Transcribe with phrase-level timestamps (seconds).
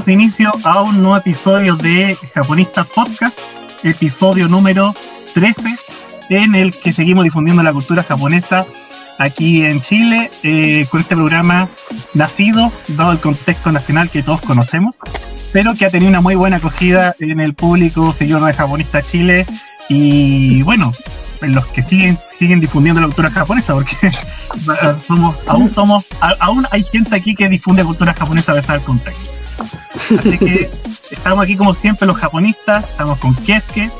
[0.00, 3.38] damos inicio a un nuevo episodio de Japonista Podcast,
[3.82, 4.94] episodio número
[5.34, 5.76] 13,
[6.30, 8.64] en el que seguimos difundiendo la cultura japonesa
[9.18, 11.68] aquí en Chile, eh, con este programa
[12.14, 15.00] nacido, dado el contexto nacional que todos conocemos,
[15.52, 19.44] pero que ha tenido una muy buena acogida en el público seguidor de Japonista Chile
[19.90, 20.92] y bueno,
[21.42, 23.96] en los que siguen siguen difundiendo la cultura japonesa, porque
[25.06, 26.06] somos, aún somos,
[26.38, 29.39] aún hay gente aquí que difunde cultura japonesa a pesar del contexto.
[30.18, 30.70] Así que
[31.10, 33.90] estamos aquí como siempre los japonistas, estamos con Keske,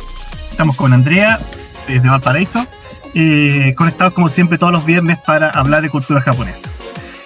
[0.50, 1.38] estamos con Andrea
[1.86, 2.66] desde Valparaíso,
[3.14, 6.68] eh, conectados como siempre todos los viernes para hablar de cultura japonesa.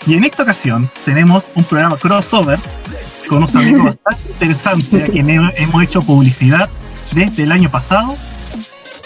[0.06, 2.58] Y en esta ocasión tenemos un programa crossover
[3.28, 6.68] con unos amigos bastante interesantes a quienes hemos hecho publicidad
[7.12, 8.16] desde el año pasado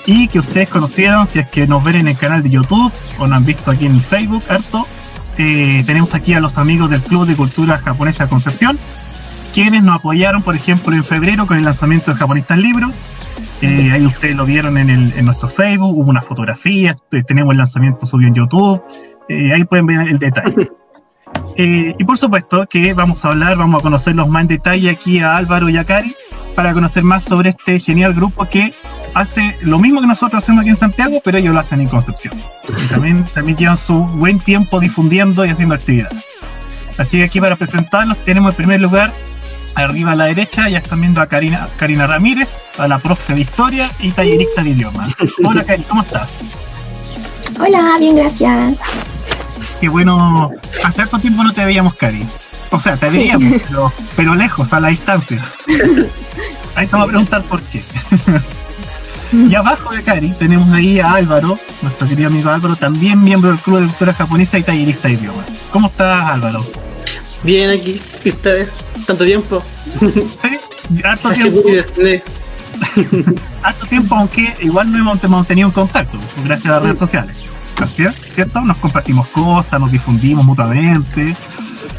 [0.06, 3.26] y que ustedes conocieron si es que nos ven en el canal de YouTube o
[3.26, 4.86] nos han visto aquí en Facebook harto.
[5.36, 8.78] Eh, tenemos aquí a los amigos del Club de Cultura Japonesa Concepción,
[9.58, 12.92] quienes nos apoyaron, por ejemplo, en febrero con el lanzamiento de Japonistas Libro.
[13.60, 17.50] Eh, ahí ustedes lo vieron en, el, en nuestro Facebook, hubo una fotografía, eh, tenemos
[17.50, 18.80] el lanzamiento subido en YouTube,
[19.28, 20.70] ahí pueden ver el detalle.
[21.56, 25.36] y por supuesto que vamos a hablar, vamos a conocerlos más en detalle aquí a
[25.36, 26.14] Álvaro y a Cari
[26.54, 28.72] para conocer más sobre este genial grupo que
[29.14, 32.38] hace lo mismo que nosotros hacemos aquí en Santiago, pero ellos lo hacen en Concepción.
[32.68, 36.24] Y también, también llevan su buen tiempo difundiendo y haciendo actividades.
[36.96, 39.12] Así que aquí para presentarlos tenemos en primer lugar,
[39.84, 43.40] arriba a la derecha, ya están viendo a Karina, Karina Ramírez, a la profe de
[43.40, 45.08] historia y tallerista de idioma.
[45.44, 46.28] Hola Cari, ¿cómo estás?
[47.60, 48.76] Hola, bien, gracias.
[49.80, 50.52] Qué bueno,
[50.84, 52.26] hace cierto tiempo no te veíamos, Cari.
[52.70, 55.42] O sea, te veíamos, pero, pero lejos, a la distancia.
[56.74, 57.82] Ahí te vamos a preguntar por qué.
[59.32, 63.58] Y abajo de Cari tenemos ahí a Álvaro, nuestro querido amigo Álvaro, también miembro del
[63.58, 65.44] Club de Cultura Japonesa y tallerista de idioma.
[65.70, 66.64] ¿Cómo estás, Álvaro?
[67.42, 68.74] Bien aquí, ¿y ustedes?
[69.06, 69.62] ¿Tanto tiempo?
[70.00, 71.60] Sí, harto tiempo.
[73.62, 77.36] harto tiempo, aunque igual no hemos mantenido en contacto, gracias a las redes sociales.
[78.34, 78.60] ¿Cierto?
[78.60, 81.36] Nos compartimos cosas, nos difundimos mutuamente,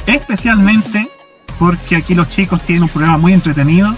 [0.06, 1.08] especialmente
[1.58, 3.94] porque aquí los chicos tienen un programa muy entretenido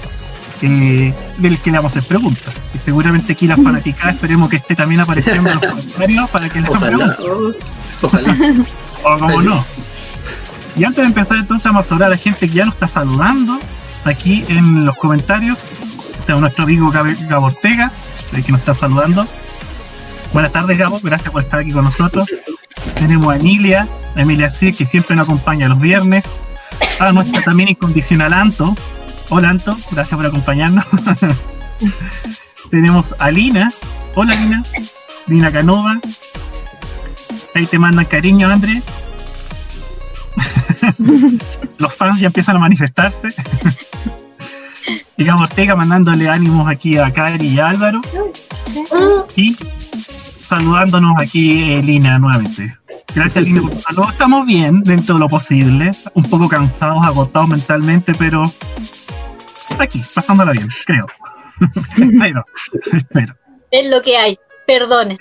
[0.62, 2.54] eh, del que le vamos a hacer preguntas.
[2.76, 6.62] Y seguramente aquí la fanática esperemos que esté también apareciendo en los comentarios para que
[6.62, 7.20] le hagan preguntas.
[8.02, 8.36] Ojalá.
[9.04, 9.66] o como no.
[10.82, 12.88] Y antes de empezar entonces vamos a saludar a la gente que ya nos está
[12.88, 13.60] saludando
[14.04, 15.60] aquí en los comentarios.
[16.26, 17.92] Tenemos nuestro amigo Gabo Ortega,
[18.32, 19.28] que nos está saludando.
[20.34, 22.28] Buenas tardes Gabo, gracias por estar aquí con nosotros.
[22.96, 26.26] Tenemos a Emilia, a Emilia C, que siempre nos acompaña los viernes.
[27.00, 28.76] A nuestra también incondicional Anto,
[29.30, 30.86] Hola Anto, gracias por acompañarnos.
[32.72, 33.72] Tenemos a Lina.
[34.16, 34.64] Hola Lina.
[35.28, 36.00] Lina Canova.
[37.54, 38.82] Ahí te mandan cariño, André.
[41.78, 43.34] Los fans ya empiezan a manifestarse.
[45.18, 48.02] Digamos Ortega mandándole ánimos aquí a Cari y a Álvaro.
[49.36, 49.56] Y
[50.42, 52.78] saludándonos aquí eh, Lina nuevamente.
[53.14, 55.92] Gracias Lina por tu Estamos bien dentro de lo posible.
[56.14, 58.44] Un poco cansados, agotados mentalmente, pero
[59.78, 61.06] aquí, pasándola bien, creo.
[61.98, 62.46] espero,
[62.94, 63.36] espero.
[63.70, 65.18] Es lo que hay, perdone.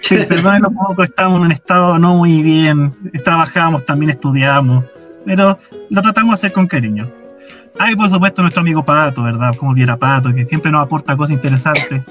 [0.00, 4.84] sí, perdone un poco, estamos en un estado no muy bien, trabajamos, también estudiamos,
[5.24, 5.58] pero
[5.90, 7.10] lo tratamos de hacer con cariño.
[7.78, 9.54] Hay, por supuesto, nuestro amigo Pato, ¿verdad?
[9.56, 12.02] Como viera Pato, que siempre nos aporta cosas interesantes,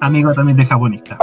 [0.00, 1.16] amigo también de japonista.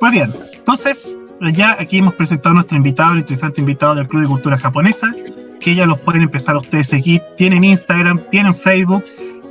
[0.00, 1.16] Pues bien, entonces,
[1.52, 5.12] ya aquí hemos presentado a nuestro invitado, el interesante invitado del Club de Cultura Japonesa,
[5.60, 7.22] que ya los pueden empezar ustedes a seguir.
[7.36, 9.04] Tienen Instagram, tienen Facebook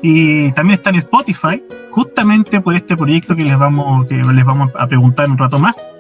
[0.07, 4.69] y también están en Spotify, justamente por este proyecto que les vamos, que les vamos
[4.77, 5.95] a preguntar un rato más.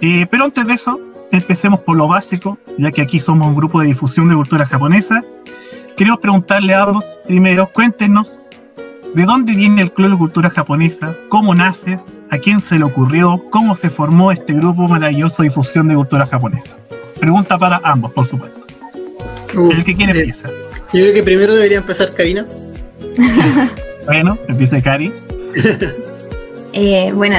[0.00, 0.98] Eh, pero antes de eso,
[1.30, 5.22] empecemos por lo básico, ya que aquí somos un grupo de difusión de cultura japonesa.
[5.96, 8.40] Queremos preguntarle a ambos, primero, cuéntenos
[9.14, 13.40] de dónde viene el Club de Cultura Japonesa, cómo nace, a quién se le ocurrió,
[13.52, 16.76] cómo se formó este grupo maravilloso de difusión de cultura japonesa.
[17.20, 18.64] Pregunta para ambos, por supuesto
[19.54, 20.48] el que quiere eh, empieza.
[20.48, 22.46] Yo creo que primero debería empezar Karina.
[24.06, 25.12] Bueno, empieza Cari.
[26.72, 27.36] eh, bueno,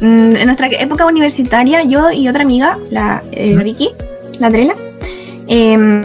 [0.00, 3.54] mm, en nuestra época universitaria, yo y otra amiga, la eh,
[4.38, 4.74] la Adrela,
[5.46, 6.02] em,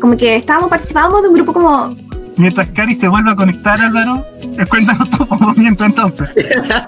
[0.00, 1.96] como que estábamos, participábamos de un grupo como
[2.36, 6.28] Mientras Cari se vuelve a conectar, Álvaro, eh, cuéntanos tu movimiento entonces.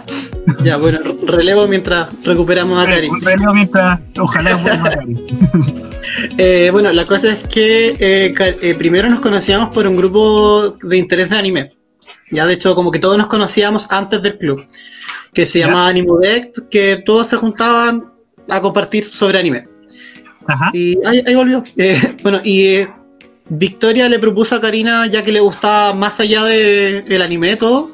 [0.63, 3.09] ya, bueno, relevo mientras recuperamos a Cari.
[3.23, 5.17] relevo mientras, ojalá vuelva a Cari.
[6.37, 11.31] Eh, bueno, la cosa es que eh, primero nos conocíamos por un grupo de interés
[11.31, 11.73] de anime.
[12.31, 14.63] Ya, de hecho, como que todos nos conocíamos antes del club,
[15.33, 18.05] que se llamaba Animodect, que todos se juntaban
[18.51, 19.67] a compartir sobre anime.
[20.47, 20.71] Ajá.
[20.75, 21.65] Y ahí, volvió.
[22.23, 22.87] bueno, y
[23.49, 27.91] Victoria le propuso a Karina, ya que le gustaba más allá del el anime todo,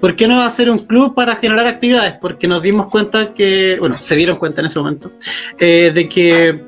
[0.00, 2.14] ¿por qué no hacer un club para generar actividades?
[2.20, 5.10] Porque nos dimos cuenta que, bueno, se dieron cuenta en ese momento,
[5.58, 6.64] eh, de que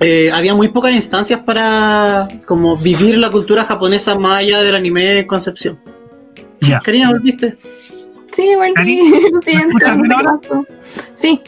[0.00, 5.20] eh, había muy pocas instancias para como vivir la cultura japonesa más allá del anime
[5.20, 5.78] en Concepción.
[6.84, 7.56] Karina, ¿volviste?
[8.34, 9.00] Sí, volví.
[9.80, 10.66] Pasó.
[11.12, 11.40] Sí,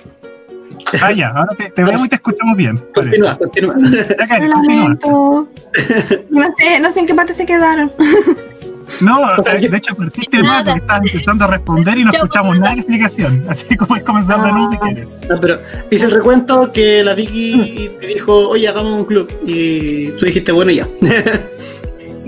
[1.02, 2.78] Ah, ya, ahora te, te vemos y te escuchamos bien.
[2.94, 3.74] Continúa, continúa.
[6.30, 7.92] No sé, no sé en qué parte se quedaron.
[9.00, 12.74] No, sea, de hecho partiste mal porque estabas empezando a responder y no escuchamos nada
[12.74, 13.44] de explicación.
[13.48, 14.80] Así como es comenzar de nuevo si Ah.
[14.84, 15.08] quieres.
[15.28, 15.58] No, pero
[15.90, 19.32] hice el recuento que la Vicky te dijo, oye, hagamos un club.
[19.46, 20.86] Y tú dijiste, bueno, ya.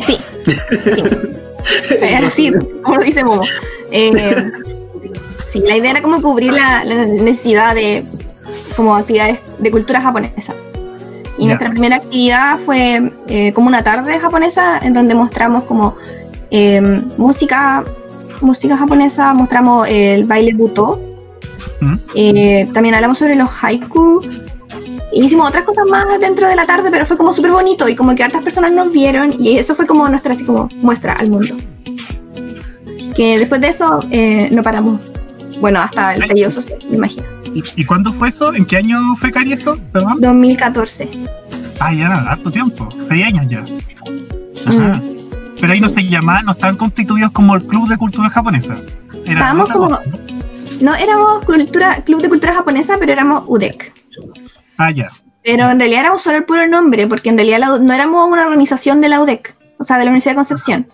[0.07, 0.19] Sí,
[2.01, 3.43] Eh, sí, como dice Momo.
[3.91, 4.51] Eh,
[5.49, 8.05] sí, la idea era como cubrir la, la necesidad de
[8.77, 10.55] como actividades de cultura japonesa.
[11.39, 15.97] Y nuestra primera actividad fue eh, como una tarde japonesa en donde mostramos como
[16.51, 16.81] eh,
[17.19, 17.85] música,
[18.41, 21.01] música japonesa, mostramos el baile buto.
[21.81, 21.95] ¿Mm?
[22.15, 24.23] Eh, también hablamos sobre los haiku.
[25.13, 27.95] Y hicimos otras cosas más dentro de la tarde, pero fue como súper bonito y
[27.95, 31.31] como que hartas personas nos vieron y eso fue como nuestra así como muestra al
[31.31, 31.57] mundo.
[32.87, 34.01] Así que después de eso
[34.51, 35.01] no paramos.
[35.61, 37.36] Bueno, hasta el estallido social, me imagino.
[37.57, 38.53] ¿Y, y cuándo fue eso?
[38.55, 39.79] ¿En qué año fue Cari eso?
[39.93, 40.21] Perdón.
[40.21, 41.09] 2014.
[41.81, 42.89] Ah, ya era harto tiempo.
[43.01, 43.65] Seis años ya.
[44.67, 44.97] Ajá.
[44.97, 45.17] Mm.
[45.59, 48.77] Pero ahí no se llamaban, no estaban constituidos como el Club de Cultura Japonesa.
[49.25, 50.37] Era Estábamos como- cosa, ¿no?
[50.83, 53.95] No éramos cultura, club de cultura japonesa, pero éramos UDEC.
[54.77, 55.09] Ah, ya.
[55.43, 58.43] Pero en realidad éramos solo el puro nombre, porque en realidad la no éramos una
[58.45, 60.87] organización de la UDEC, o sea, de la Universidad de Concepción.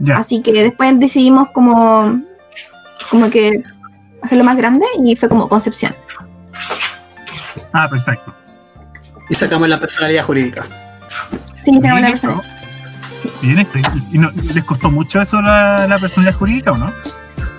[0.00, 0.18] Ya.
[0.18, 2.20] Así que después decidimos como,
[3.10, 3.62] como que
[4.22, 5.94] hacerlo más grande y fue como Concepción.
[7.72, 8.34] Ah, perfecto.
[9.28, 10.64] Y sacamos la personalidad jurídica.
[11.64, 12.28] Sí, Bien la eso.
[12.28, 12.42] persona.
[13.42, 13.78] Bien eso.
[13.78, 16.92] ¿Y, y no- les costó mucho eso la, la personalidad jurídica o no?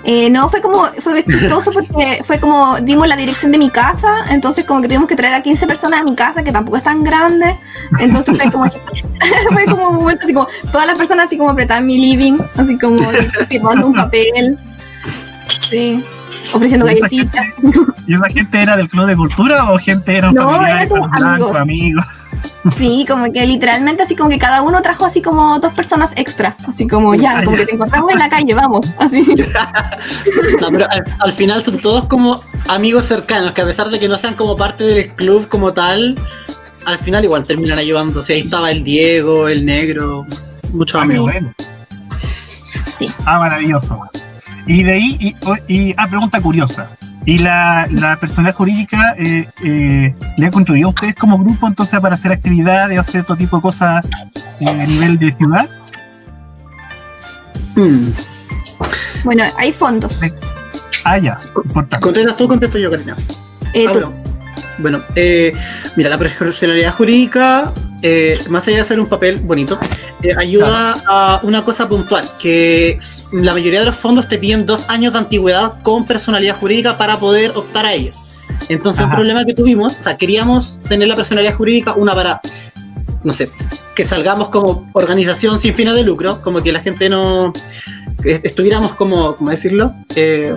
[0.05, 4.23] Eh, no, fue como, fue chistoso porque fue como, dimos la dirección de mi casa,
[4.29, 6.83] entonces como que tuvimos que traer a 15 personas a mi casa, que tampoco es
[6.83, 7.59] tan grande,
[7.99, 8.65] entonces fue como,
[9.51, 12.39] fue como un momento así como, todas las personas así como apretadas en mi living,
[12.55, 12.97] así como
[13.49, 14.57] firmando un papel,
[15.69, 16.03] sí,
[16.53, 17.45] ofreciendo ¿Y galletitas.
[18.07, 21.55] ¿Y esa gente era del Club de Cultura o gente No, era como blancos, amigos.
[21.57, 22.05] amigos?
[22.77, 26.55] Sí, como que literalmente así como que cada uno trajo así como dos personas extra,
[26.67, 29.25] así como ya, como que te encontramos en la calle, vamos, así.
[30.61, 34.07] No, pero al, al final son todos como amigos cercanos, que a pesar de que
[34.09, 36.15] no sean como parte del club como tal,
[36.85, 38.19] al final igual terminan ayudando.
[38.19, 40.25] O sea, ahí estaba el Diego, el negro,
[40.73, 41.31] muchos Ah, amigos.
[41.31, 41.53] bueno.
[42.97, 43.09] Sí.
[43.25, 43.99] Ah, maravilloso.
[44.69, 45.35] Y de ahí,
[45.67, 46.91] y, ah, pregunta curiosa.
[47.25, 51.99] ¿Y la, la personalidad jurídica eh, eh, le ha contribuido a ustedes como grupo entonces
[51.99, 54.05] para hacer actividades o hacer todo tipo de cosas
[54.59, 55.67] eh, a nivel de ciudad?
[57.75, 58.11] Hmm.
[59.23, 60.21] Bueno, hay fondos.
[61.03, 61.99] Ah, ya, importante.
[61.99, 63.15] ¿Contestas tú o contesto yo, Karina?
[63.73, 64.18] Eh, Ah, bueno.
[64.77, 65.51] Bueno, eh,
[65.95, 69.79] mira, la profesionalidad jurídica, eh, más allá de hacer un papel bonito,
[70.23, 72.97] eh, ayuda a una cosa puntual, que
[73.31, 77.19] la mayoría de los fondos te piden dos años de antigüedad con personalidad jurídica para
[77.19, 78.23] poder optar a ellos.
[78.67, 79.11] Entonces, Ajá.
[79.11, 82.41] un problema que tuvimos, o sea, queríamos tener la personalidad jurídica, una para,
[83.23, 83.49] no sé,
[83.95, 87.53] que salgamos como organización sin fines de lucro, como que la gente no,
[88.21, 89.93] que estuviéramos como, ¿cómo decirlo?
[90.15, 90.55] Eh,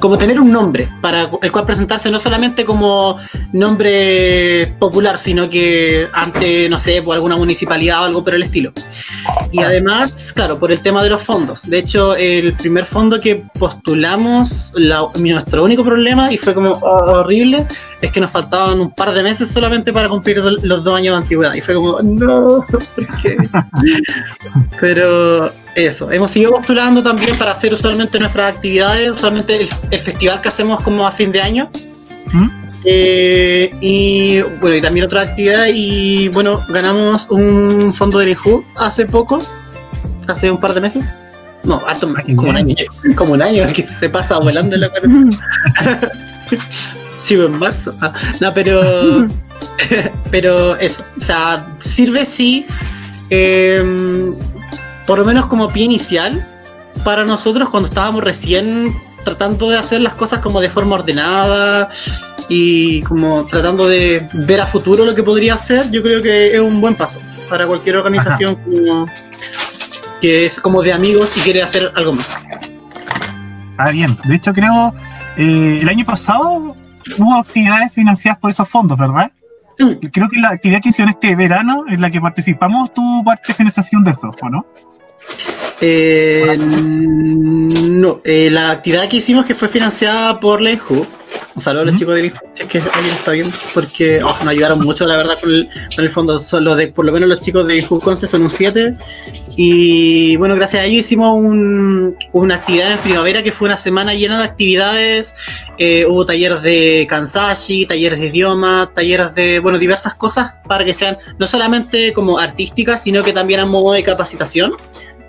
[0.00, 3.16] como tener un nombre para el cual presentarse no solamente como
[3.52, 8.72] nombre popular, sino que ante, no sé, por alguna municipalidad o algo por el estilo.
[9.52, 11.68] Y además, claro, por el tema de los fondos.
[11.68, 17.66] De hecho, el primer fondo que postulamos, la- nuestro único problema, y fue como horrible,
[18.00, 21.22] es que nos faltaban un par de meses solamente para cumplir los dos años de
[21.22, 21.54] antigüedad.
[21.54, 22.82] Y fue como, no, ¿por
[23.22, 23.36] qué?
[24.80, 30.40] Pero eso, hemos seguido postulando también para hacer usualmente nuestras actividades, usualmente el, el festival
[30.40, 31.70] que hacemos como a fin de año.
[32.32, 32.64] ¿Mm?
[32.84, 35.66] Eh, y bueno, y también otra actividad.
[35.72, 39.42] Y bueno, ganamos un fondo del INJU hace poco,
[40.28, 41.14] hace un par de meses.
[41.64, 42.74] No, harto más, como un año,
[43.16, 45.08] como un año que se pasa volando la cara.
[47.20, 47.94] Sigo en marzo.
[48.02, 49.26] Ah, no, pero.
[50.30, 51.02] pero eso.
[51.16, 52.66] O sea, sirve sí.
[53.30, 54.30] em,
[55.06, 56.46] por lo menos como pie inicial.
[57.04, 58.94] Para nosotros cuando estábamos recién
[59.24, 61.88] tratando de hacer las cosas como de forma ordenada.
[62.48, 66.60] Y como tratando de ver a futuro lo que podría ser, yo creo que es
[66.60, 67.18] un buen paso
[67.48, 69.06] para cualquier organización como-
[70.20, 72.36] que es como de amigos y quiere hacer algo más.
[73.78, 74.18] Ah, bien.
[74.24, 74.94] De hecho, creo
[75.36, 76.76] eh, el año pasado
[77.18, 79.30] hubo actividades financiadas por esos fondos, ¿verdad?
[79.76, 80.06] Mm.
[80.12, 83.54] creo que la actividad que hicieron este verano, en la que participamos, tuvo parte de
[83.54, 84.64] financiación de eso, ¿o no?
[85.80, 91.06] Eh, no, eh, la actividad que hicimos que fue financiada por la INJU.
[91.56, 94.20] Un saludo a los chicos de la INJU, si es que alguien está viendo, porque
[94.22, 96.38] oh, nos ayudaron mucho, la verdad, con el, con el fondo.
[96.38, 98.96] Son los de, por lo menos los chicos de INJU Conce son un 7.
[99.56, 104.14] Y bueno, gracias a ellos hicimos un- una actividad en primavera que fue una semana
[104.14, 105.34] llena de actividades.
[105.78, 110.94] Eh, hubo talleres de kansashi, talleres de idioma, talleres de, bueno, diversas cosas para que
[110.94, 114.72] sean no solamente como artísticas, sino que también a modo de capacitación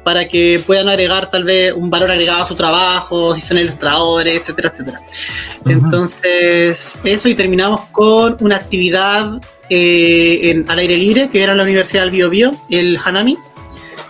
[0.06, 4.40] para que puedan agregar tal vez un valor agregado a su trabajo, si son ilustradores,
[4.40, 5.02] etcétera, etcétera.
[5.62, 5.70] Ujú.
[5.72, 11.58] Entonces, eso y terminamos con una actividad eh, en, al aire libre, que era en
[11.58, 13.36] la Universidad del Bio Bio, el Hanami,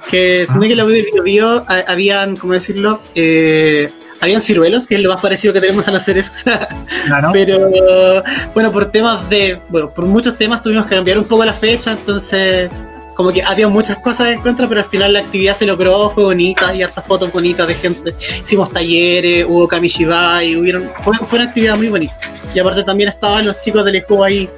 [0.09, 0.67] que según Ah.
[0.67, 3.01] que en la del Bio Bio ha- habían, ¿cómo decirlo?
[3.15, 6.43] Eh, habían ciruelos, que es lo más parecido que tenemos a las cerezas.
[7.07, 7.29] Claro.
[7.33, 8.23] Pero
[8.53, 11.91] bueno, por temas de, bueno, por muchos temas tuvimos que cambiar un poco la fecha,
[11.91, 12.69] entonces
[13.15, 16.23] como que había muchas cosas en contra, pero al final la actividad se logró, fue
[16.25, 18.13] bonita, y hartas fotos bonitas de gente.
[18.43, 22.13] Hicimos talleres, hubo kamishibai, hubieron, fue, fue una actividad muy bonita.
[22.53, 24.49] Y aparte también estaban los chicos del escudo ahí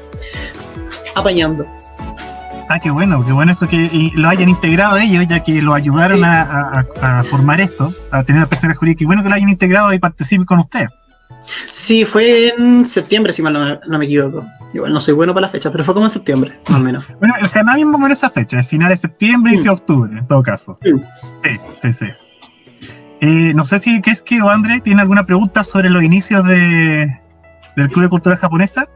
[1.15, 1.65] apañando.
[2.69, 6.17] Ah, qué bueno, qué bueno eso que lo hayan integrado ellos, ya que lo ayudaron
[6.17, 6.23] Sí.
[6.25, 9.03] a, a- a formar esto, a tener la persona jurídica.
[9.03, 10.89] Y bueno que lo hayan integrado y participen con ustedes.
[11.71, 14.45] Sí, fue en septiembre, si mal no me, no me equivoco.
[14.73, 17.05] Igual no soy bueno para la fecha, pero fue como en septiembre, más o menos.
[17.19, 19.75] Bueno, el Hanami es más o menos esa fecha, es finales de septiembre, inicio de
[19.77, 20.77] octubre, en todo caso.
[20.83, 20.91] Sí.
[21.43, 22.05] Sí, sí, sí.
[23.21, 27.19] Eh, no sé si Keski o André tiene alguna pregunta sobre los inicios de,
[27.75, 28.87] del Club de Cultura Japonesa.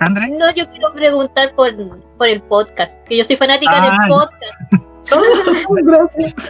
[0.00, 0.28] André.
[0.28, 1.70] No, yo quiero preguntar por,
[2.18, 4.08] por el podcast, que yo soy fanática Ah, del ya.
[4.08, 4.42] podcast.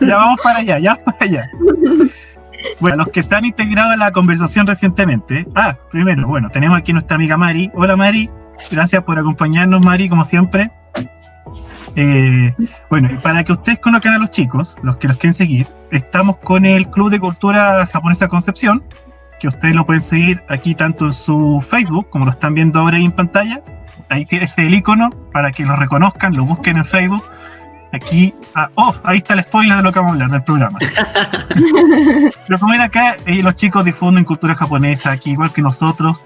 [0.02, 1.50] Ya vamos para allá, ya vamos para allá.
[2.80, 5.46] Bueno, los que se han integrado a la conversación recientemente.
[5.54, 7.70] Ah, primero, bueno, tenemos aquí nuestra amiga Mari.
[7.74, 8.30] Hola Mari,
[8.70, 10.70] gracias por acompañarnos Mari, como siempre.
[11.94, 12.54] Eh,
[12.88, 16.64] bueno, para que ustedes conozcan a los chicos, los que los quieren seguir, estamos con
[16.64, 18.82] el Club de Cultura Japonesa Concepción,
[19.38, 22.96] que ustedes lo pueden seguir aquí tanto en su Facebook, como lo están viendo ahora
[22.96, 23.60] en pantalla.
[24.08, 27.24] Ahí tiene el icono para que lo reconozcan, lo busquen en Facebook.
[27.92, 30.78] Aquí, ah, oh, ahí está el spoiler de lo que vamos a hablar del programa.
[32.46, 36.24] Pero como ven acá, eh, los chicos difunden cultura japonesa aquí, igual que nosotros,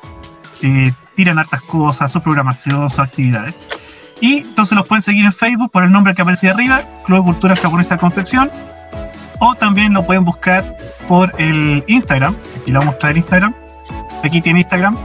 [0.63, 3.57] eh, tiran hartas cosas, su programación, sus actividades.
[4.21, 7.25] Y entonces los pueden seguir en Facebook por el nombre que aparece arriba, Club de
[7.25, 8.51] Cultura Japonesa Concepción,
[9.41, 10.77] o también lo pueden buscar
[11.09, 13.55] por el Instagram, aquí le vamos a mostrar Instagram,
[14.25, 14.97] aquí tiene Instagram,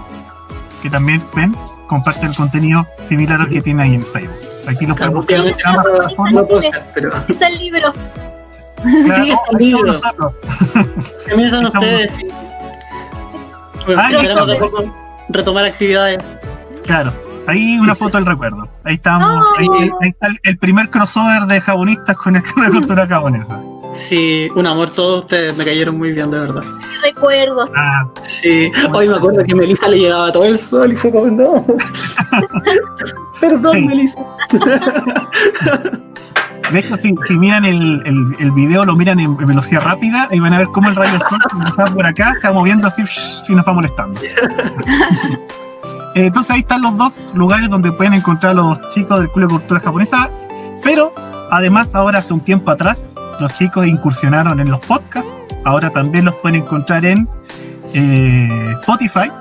[0.82, 1.56] que también ven,
[1.88, 4.41] comparte el contenido similar al que tiene ahí en Facebook.
[4.72, 6.34] Aquí lo pueden Claro, buscar en últimamente ambas no- plataformas.
[6.34, 7.94] no podcast, pero Está el libro.
[9.06, 10.00] Claro, sí, está ahí estamos libro.
[11.28, 12.12] también están ustedes.
[12.13, 12.28] Sí.
[13.86, 14.60] Bueno, Ah, queremos de ya.
[14.60, 14.96] poco
[15.30, 16.24] retomar actividades.
[16.84, 17.12] Claro,
[17.48, 18.68] ahí una foto del recuerdo.
[18.84, 19.60] Ahí estamos, Oh.
[19.60, 19.68] ahí,
[20.01, 23.60] ahí está el, el primer crossover de japonistas con el con la cultura japonesa.
[23.94, 26.64] Sí, un amor todos ustedes, me cayeron muy bien, de verdad.
[27.04, 27.70] Recuerdos.
[27.76, 31.28] Ah, Sí, hoy me acuerdo que Melissa le llegaba todo el sol y fue como,
[31.28, 31.66] no.
[33.42, 33.82] Perdón, Sí.
[33.88, 34.20] Melissa.
[36.72, 40.30] de hecho, si, si miran el, el, el video, lo miran en, en velocidad rápida,
[40.32, 43.04] y van a ver cómo el rayo sol está por acá se va moviendo así
[43.50, 44.20] y nos va molestando.
[46.14, 49.48] Eh, Entonces ahí están los dos lugares donde pueden encontrar a los chicos del Club
[49.48, 50.30] de Cultura Japonesa,
[50.84, 51.14] pero
[51.52, 56.36] además ahora hace un tiempo atrás los chicos incursionaron en los podcasts, ahora también los
[56.36, 57.28] pueden encontrar en
[57.94, 59.32] eh, Spotify,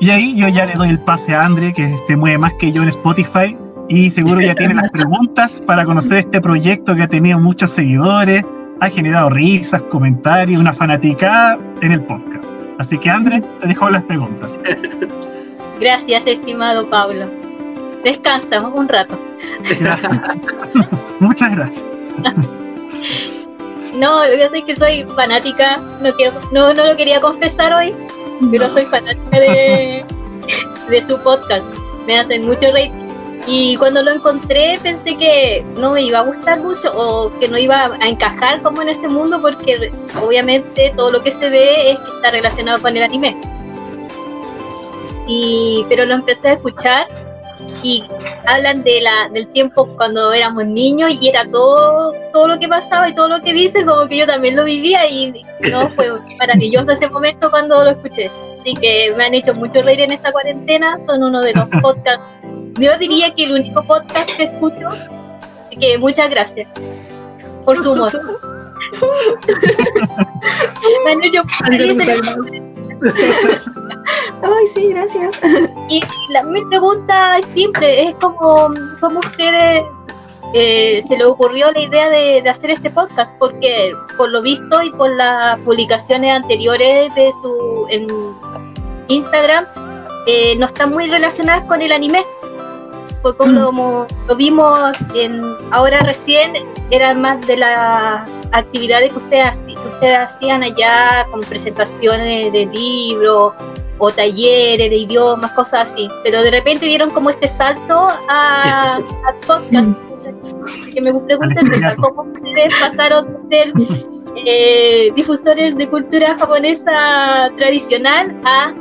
[0.00, 2.72] y ahí yo ya le doy el pase a Andre, que se mueve más que
[2.72, 3.56] yo en Spotify,
[3.88, 8.44] y seguro ya tiene las preguntas para conocer este proyecto que ha tenido muchos seguidores,
[8.80, 12.44] ha generado risas, comentarios, una fanaticada en el podcast.
[12.78, 14.50] Así que Andre, te dejo las preguntas.
[15.80, 17.26] Gracias, estimado Pablo.
[18.04, 19.18] Descansa un rato.
[19.80, 20.20] Gracias.
[21.20, 21.84] Muchas gracias.
[23.94, 27.94] No, yo sé que soy fanática, no, quiero, no, no lo quería confesar hoy,
[28.50, 30.04] pero soy fanática de,
[30.90, 31.64] de su podcast.
[32.06, 32.92] Me hacen mucho reír.
[33.46, 37.58] Y cuando lo encontré pensé que no me iba a gustar mucho o que no
[37.58, 41.98] iba a encajar como en ese mundo porque obviamente todo lo que se ve es
[41.98, 43.36] que está relacionado con el anime.
[45.26, 47.06] Y, pero lo empecé a escuchar
[47.84, 48.02] y
[48.46, 53.10] hablan de la, del tiempo cuando éramos niños y era todo, todo lo que pasaba
[53.10, 56.92] y todo lo que dice como que yo también lo vivía y no fue maravilloso
[56.92, 58.30] ese momento cuando lo escuché.
[58.60, 62.24] Así que me han hecho mucho reír en esta cuarentena, son uno de los podcasts,
[62.78, 66.66] yo diría que el único podcast que escucho, así que muchas gracias
[67.64, 68.12] por su humor.
[71.04, 71.42] me han hecho
[74.44, 75.40] Ay, sí, gracias.
[75.88, 78.70] Y la, mi pregunta es simple, es como,
[79.00, 79.82] como ustedes
[80.54, 84.82] eh, se les ocurrió la idea de, de hacer este podcast, porque por lo visto
[84.82, 88.06] y por las publicaciones anteriores de su en
[89.08, 89.66] Instagram,
[90.26, 92.24] eh, no están muy relacionadas con el anime.
[93.22, 96.52] Porque como lo vimos en, ahora recién,
[96.90, 103.54] eran más de las actividades que ustedes, que ustedes hacían allá, como presentaciones de libros
[103.98, 106.08] o talleres de idiomas, cosas así.
[106.22, 109.88] Pero de repente dieron como este salto a, a podcast.
[110.94, 112.00] Que me estrellato.
[112.00, 113.72] cómo ustedes pasaron de ser
[114.46, 118.72] eh, difusores de cultura japonesa tradicional a,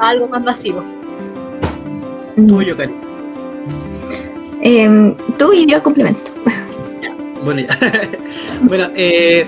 [0.00, 0.82] a algo más masivo.
[2.48, 2.94] Tuyo, Cari.
[4.62, 6.30] Em, tú y yo complemento.
[7.44, 7.76] Bueno, ya.
[8.62, 9.46] bueno, eh,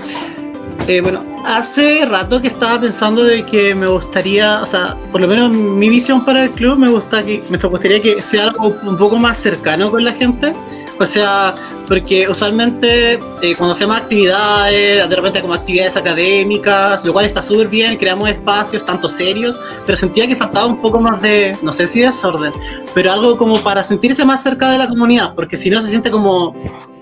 [0.88, 5.28] eh, bueno, hace rato que estaba pensando de que me gustaría, o sea, por lo
[5.28, 8.96] menos mi visión para el club me gusta que me gustaría que sea algo un
[8.96, 10.52] poco más cercano con la gente.
[10.98, 11.54] O sea,
[11.88, 17.68] porque usualmente eh, cuando hacemos actividades, de repente como actividades académicas, lo cual está súper
[17.68, 21.88] bien, creamos espacios tanto serios, pero sentía que faltaba un poco más de, no sé
[21.88, 22.52] si desorden,
[22.94, 26.10] pero algo como para sentirse más cerca de la comunidad, porque si no se siente
[26.10, 26.54] como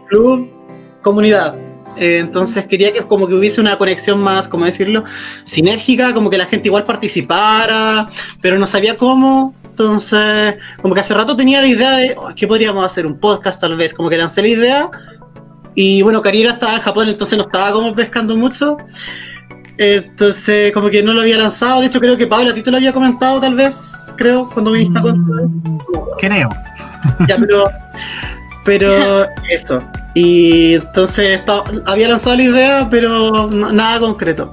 [0.09, 0.51] club,
[1.03, 1.70] comunidad.
[1.97, 5.05] Eh, entonces quería que como que hubiese una conexión más, ¿cómo decirlo?
[5.45, 8.09] Sinérgica, como que la gente igual participara,
[8.41, 9.55] pero no sabía cómo.
[9.65, 13.07] Entonces, como que hace rato tenía la idea de, oh, ¿qué podríamos hacer?
[13.07, 14.91] Un podcast tal vez, como que lancé la idea.
[15.75, 18.77] Y bueno, Karina estaba en Japón, entonces no estaba como pescando mucho.
[19.79, 21.81] Entonces, como que no lo había lanzado.
[21.81, 24.73] De hecho, creo que Pablo, a ti te lo había comentado tal vez, creo, cuando
[24.73, 25.47] viniste a contar.
[25.47, 25.79] Mm,
[26.19, 26.51] Creo.
[27.27, 27.71] Ya, pero,
[28.65, 29.83] pero eso.
[30.15, 34.51] Y entonces estaba- había lanzado la idea, pero nada concreto.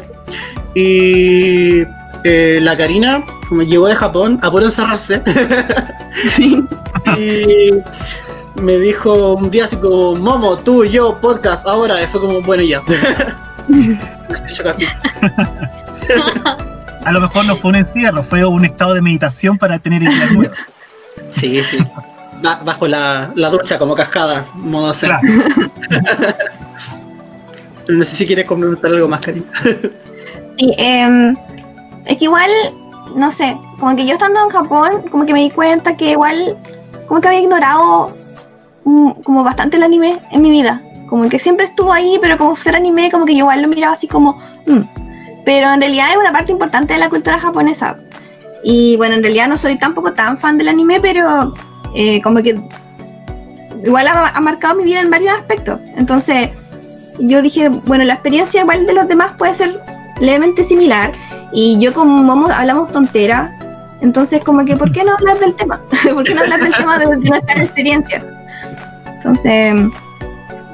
[0.76, 1.82] Y
[2.24, 5.22] eh, la Karina, como llegó de Japón, a puro encerrarse,
[6.30, 6.64] Sí.
[7.18, 7.72] y
[8.62, 12.02] me dijo un día así como, Momo, tú, yo, podcast, ahora.
[12.04, 12.82] Y fue como, bueno, ya.
[17.06, 20.32] A lo mejor no fue un encierro, fue un estado de meditación para tener ideas
[20.34, 20.58] nuevas.
[21.30, 21.78] sí, sí.
[22.42, 24.92] Ba- Bajo la, la ducha, como cascadas, modo.
[24.94, 25.20] Claro.
[27.90, 29.46] No sé si quieres complementar algo más, Karina.
[30.58, 31.36] Sí, em,
[32.06, 32.50] es que igual,
[33.16, 36.58] no sé, como que yo estando en Japón, como que me di cuenta que igual,
[37.08, 38.12] como que había ignorado
[38.84, 40.82] mm, como bastante el anime en mi vida.
[41.08, 43.94] Como que siempre estuvo ahí, pero como ser anime, como que yo igual lo miraba
[43.94, 44.34] así como,
[44.66, 44.82] mm.
[45.46, 47.98] pero en realidad es una parte importante de la cultura japonesa.
[48.64, 51.54] Y bueno, en realidad no soy tampoco tan fan del anime, pero
[51.96, 52.60] eh, como que
[53.86, 55.80] igual ha, marcado mi vida en varios aspectos.
[55.96, 56.50] Entonces,
[57.20, 59.82] yo dije, bueno, la experiencia igual de los demás puede ser
[60.20, 61.12] levemente similar.
[61.52, 63.58] Y yo con Momo hablamos tontera.
[64.02, 65.82] Entonces, como que, ¿por qué no hablar del tema?
[66.14, 68.24] ¿Por qué no hablar del tema de, de nuestras experiencias?
[69.16, 69.74] Entonces,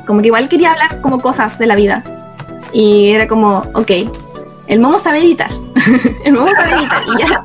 [0.06, 2.04] como que igual quería hablar como cosas de la vida.
[2.74, 3.92] Y era como, ok,
[4.68, 5.52] el Momo sabe editar.
[6.26, 7.04] el Momo sabe editar.
[7.08, 7.44] Y ya.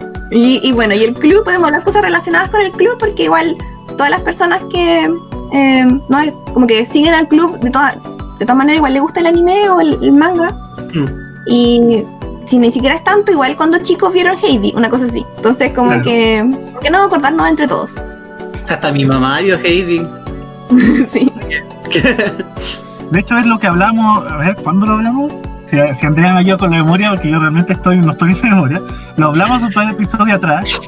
[0.30, 3.56] y, y bueno, y el club, podemos hablar cosas relacionadas con el club porque igual
[3.96, 5.10] todas las personas que
[5.52, 6.18] eh, no
[6.52, 7.94] como que siguen al club de todas
[8.38, 10.54] de todas maneras igual le gusta el anime o el, el manga
[10.94, 11.06] Mm.
[11.48, 12.04] y
[12.46, 15.88] si ni siquiera es tanto igual cuando chicos vieron Heidi una cosa así entonces como
[15.88, 16.02] Claro.
[16.04, 17.94] que ¿por qué no acordarnos entre todos
[18.68, 20.02] Hasta mi mamá vio Heidi.
[21.12, 21.32] sí
[23.10, 24.26] De hecho, es lo que hablamos.
[24.30, 25.32] A ver, ¿cuándo lo hablamos?
[25.76, 28.40] Si, si Andrea me ayuda con la memoria, porque yo realmente estoy, no estoy en
[28.50, 28.80] memoria.
[29.16, 30.80] Lo hablamos un par de episodios atrás.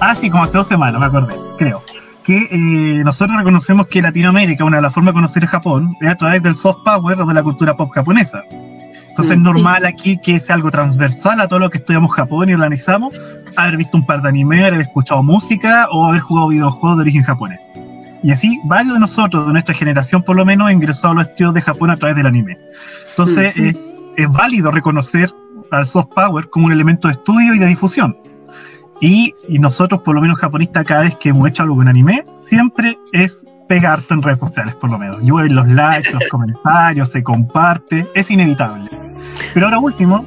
[0.00, 1.82] Ah, sí, como hace dos semanas, me acordé, creo.
[2.24, 6.16] Que eh, nosotros reconocemos que Latinoamérica, una de las formas de conocer Japón, es a
[6.16, 8.42] través del soft power o de la cultura pop japonesa.
[9.08, 9.38] Entonces Mm.
[9.40, 13.20] es normal aquí que sea algo transversal a todo lo que estudiamos Japón y organizamos,
[13.56, 17.22] haber visto un par de anime, haber escuchado música o haber jugado videojuegos de origen
[17.22, 17.60] japonés.
[18.22, 21.54] Y así, varios de nosotros, de nuestra generación por lo menos, ingresó a los estudios
[21.54, 22.58] de Japón a través del anime.
[23.10, 23.64] Entonces, Mm.
[23.68, 25.30] es, es válido reconocer
[25.70, 28.16] al soft power como un elemento de estudio y de difusión.
[29.00, 32.24] Y, y nosotros, por lo menos japonistas, cada vez que hemos hecho algo en anime,
[32.32, 35.20] siempre es pegarte en redes sociales, por lo menos.
[35.22, 38.88] Llueven los likes, los comentarios, se comparte, es inevitable.
[39.52, 40.24] Pero ahora último,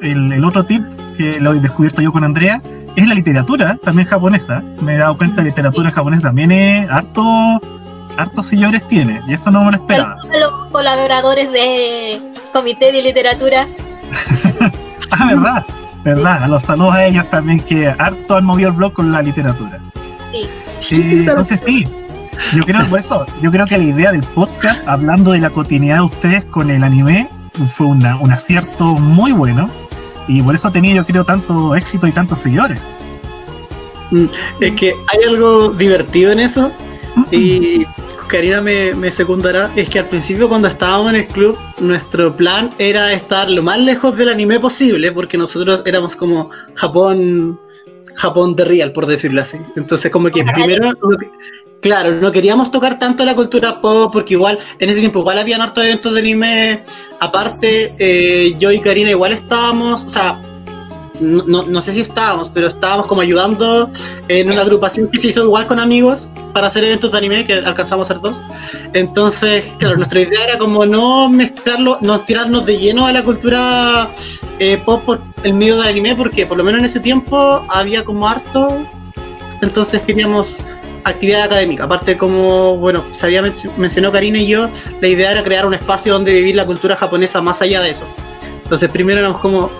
[0.00, 0.82] el, el otro tip
[1.16, 2.62] que lo he descubierto yo con Andrea,
[2.96, 4.62] es la literatura, también japonesa.
[4.82, 7.60] Me he dado cuenta que la literatura japonesa también es harto,
[8.16, 10.16] hartos señores tiene, y eso no me lo esperaba.
[10.22, 12.20] Saludos a los colaboradores de
[12.52, 13.66] Comité de Literatura.
[15.18, 15.64] Ah, verdad,
[16.04, 19.22] verdad, a los saludos a ellos también que harto han movido el blog con la
[19.22, 19.78] literatura.
[20.32, 20.94] Sí.
[20.94, 21.86] Eh, entonces sí,
[22.54, 25.96] yo creo por eso, yo creo que la idea del podcast, hablando de la cotidianidad
[25.96, 27.28] de ustedes con el anime,
[27.74, 29.70] fue una- un acierto muy bueno.
[30.28, 32.80] Y por eso ha tenido, yo creo, tanto éxito y tantos seguidores.
[34.10, 34.24] Mm,
[34.60, 36.70] Es que hay algo divertido en eso
[37.30, 37.86] y
[38.28, 42.70] Karina me, me secundará, es que al principio cuando estábamos en el club, nuestro plan
[42.78, 47.58] era estar lo más lejos del anime posible, porque nosotros éramos como Japón,
[48.14, 49.58] Japón de real, por decirlo así.
[49.76, 51.16] Entonces como que primero, no-
[51.80, 55.60] claro, no queríamos tocar tanto la cultura pop, porque igual, en ese tiempo igual habían
[55.60, 56.82] hartos eventos de anime,
[57.20, 60.40] aparte, eh, yo y Karina igual estábamos, o sea,
[61.20, 63.88] no, no- no sé si estábamos, pero estábamos como ayudando
[64.28, 67.54] en una agrupación que se hizo igual con amigos para hacer eventos de anime, que
[67.54, 68.42] alcanzamos a hacer dos.
[68.94, 74.10] Entonces, claro, nuestra idea era como no mezclarlo, no tirarnos de lleno a la cultura
[74.58, 78.04] eh, pop por el medio del anime, porque por lo menos en ese tiempo había
[78.04, 78.68] como harto.
[79.62, 80.58] Entonces queríamos
[81.04, 81.84] actividad académica.
[81.84, 84.68] Aparte, como bueno, se había menc- mencionó Karina y yo,
[85.00, 88.04] la idea era crear un espacio donde vivir la cultura japonesa más allá de eso.
[88.64, 89.70] Entonces, primero éramos como,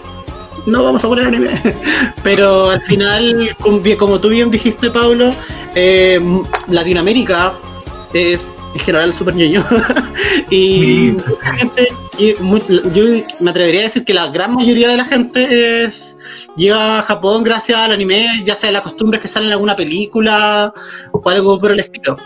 [0.66, 1.50] no vamos a poner anime.
[2.22, 3.56] Pero al final,
[3.98, 5.30] como, tú bien dijiste, Pablo,
[5.74, 6.20] eh,
[6.68, 7.54] Latinoamérica
[8.12, 9.64] es en general súper ñoño.
[10.50, 11.92] y mucha gente,
[12.92, 13.04] yo
[13.40, 16.16] me atrevería a decir que la gran mayoría de la gente es
[16.56, 20.72] llega a Japón gracias al anime, ya sea las costumbres que salen en alguna película
[21.12, 22.16] o algo por el estilo.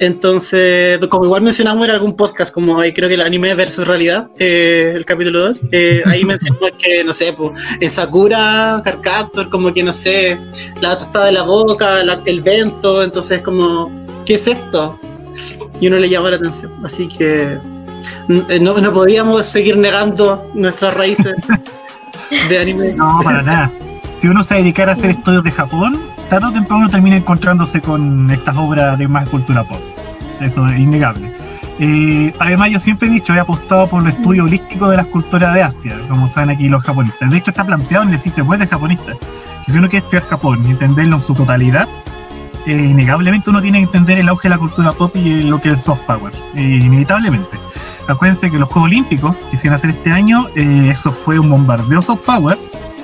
[0.00, 4.28] Entonces, como igual mencionamos en algún podcast, como ahí creo que el anime versus realidad,
[4.38, 9.72] eh, el capítulo 2, eh, ahí mencionamos que, no sé, pues, en Sakura, Carcaptor, como
[9.72, 10.38] que, no sé,
[10.80, 13.90] la tostada de la boca, la- el vento, entonces como,
[14.26, 14.98] ¿qué es esto?
[15.80, 16.72] Y uno le llama la atención.
[16.84, 17.58] Así que
[18.48, 21.34] eh, no, no podíamos seguir negando nuestras raíces
[22.48, 22.92] de anime.
[22.94, 23.70] No, para nada.
[24.18, 28.30] Si uno se dedicara a hacer estudios de Japón, tarde o temprano termina encontrándose con
[28.30, 29.80] estas obras de más cultura pop.
[30.40, 31.32] Eso es innegable.
[31.78, 35.54] Eh, además, yo siempre he dicho, he apostado por el estudio holístico de las culturas
[35.54, 37.30] de Asia, como saben aquí los japonistas.
[37.30, 39.16] De hecho, está planteado en el sitio web de japonistas.
[39.64, 41.88] Que si uno quiere estudiar Japón y entenderlo en su totalidad,
[42.66, 45.72] eh, innegablemente uno tiene que entender el auge de la cultura pop y lo que
[45.72, 47.58] es soft power, eh, inevitablemente.
[48.08, 51.38] Acuérdense que los Juegos Olímpicos que se iban a hacer este año, eh, eso fue
[51.38, 52.58] un bombardeo soft power,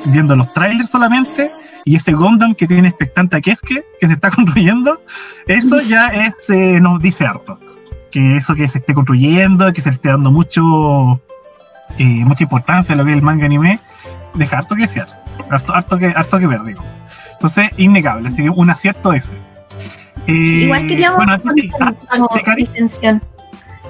[0.06, 1.50] viendo los trailers solamente,
[1.84, 5.00] y ese Gundam que tiene expectante a Keske, que se está construyendo,
[5.46, 7.58] eso ya es, eh, nos dice harto.
[8.10, 11.20] Que eso que se esté construyendo, que se le esté dando mucho
[11.98, 13.78] eh, mucha importancia a lo que es el manga anime,
[14.34, 15.08] deja harto que desear,
[15.50, 16.82] harto, harto, que, harto que ver, digo.
[17.32, 19.32] Entonces, innegable, así que un acierto ese.
[20.26, 20.32] Eh,
[20.64, 21.92] Igual queríamos Bueno, sí, ah,
[22.86, 23.20] sí.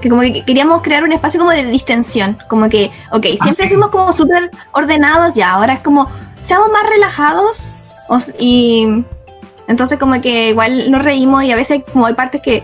[0.00, 2.37] Que como que queríamos crear un espacio como de distensión.
[2.48, 3.68] Como que, ok, siempre Ah, sí.
[3.68, 7.70] fuimos como súper ordenados ya, ahora es como, seamos más relajados.
[8.12, 9.05] O y
[9.68, 12.62] entonces como que igual nos reímos y a veces como hay partes que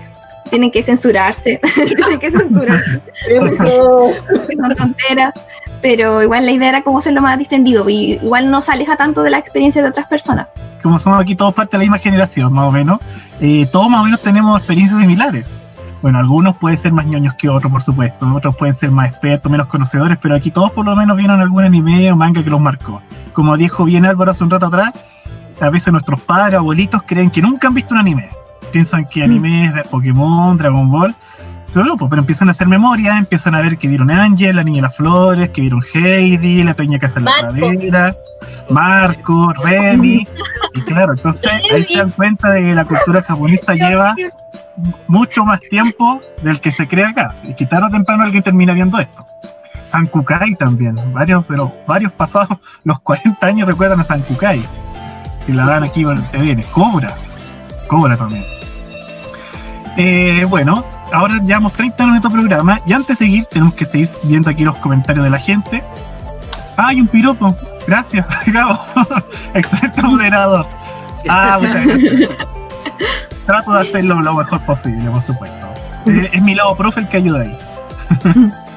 [0.51, 1.61] tienen que censurarse,
[1.97, 3.03] tienen que censurarse,
[4.61, 5.33] son tonteras.
[5.81, 9.23] Pero igual la idea era como hacerlo más distendido y igual no se aleja tanto
[9.23, 10.49] de la experiencia de otras personas.
[10.83, 13.01] como somos aquí todos parte de la misma generación, más o menos,
[13.41, 15.47] eh, todos más o menos tenemos experiencias similares.
[16.03, 19.51] Bueno, algunos pueden ser más ñoños que otros, por supuesto, otros pueden ser más expertos,
[19.51, 22.61] menos conocedores, pero aquí todos por lo menos vieron algún anime o manga que los
[22.61, 23.01] marcó.
[23.33, 24.93] Como dijo bien Álvaro hace un rato atrás,
[25.61, 28.31] a veces nuestros padres, abuelitos creen que nunca han visto un anime.
[28.73, 31.15] Piensan que anime es de Pokémon, Dragon Ball,
[31.73, 34.65] pero no, pues, pero empiezan a hacer memoria, empiezan a ver que vieron Ángel, la
[34.65, 38.15] niña de las flores, que vieron Heidi, la peña que hace la pradera,
[38.71, 40.27] Marco, Remy,
[40.75, 44.15] y claro, entonces ahí se dan cuenta de que la cultura japonesa lleva
[45.09, 47.35] mucho más tiempo del que se cree acá.
[47.45, 49.27] Y que tarde o temprano alguien termina viendo esto.
[49.83, 50.97] San Kukai también.
[51.13, 54.63] Varios de los varios pasados, los 40 años recuerdan a San Kukai.
[55.49, 56.63] Que la dan aquí por TVN.
[56.73, 57.17] Cobra.
[57.87, 58.45] Cobra también.
[59.97, 62.83] Eh, bueno, ahora llevamos 30 minutos de programa.
[62.85, 65.83] Y antes de seguir, tenemos que seguir viendo aquí los comentarios de la gente.
[66.77, 67.57] Hay un piropo.
[67.87, 68.79] Gracias, Gabo.
[69.55, 70.67] Excelente moderador.
[71.31, 72.31] Ah, muchas gracias.
[73.47, 75.67] Trato de hacerlo lo mejor posible, por supuesto.
[76.05, 77.59] Eh, es mi lado profe el que ayuda ahí.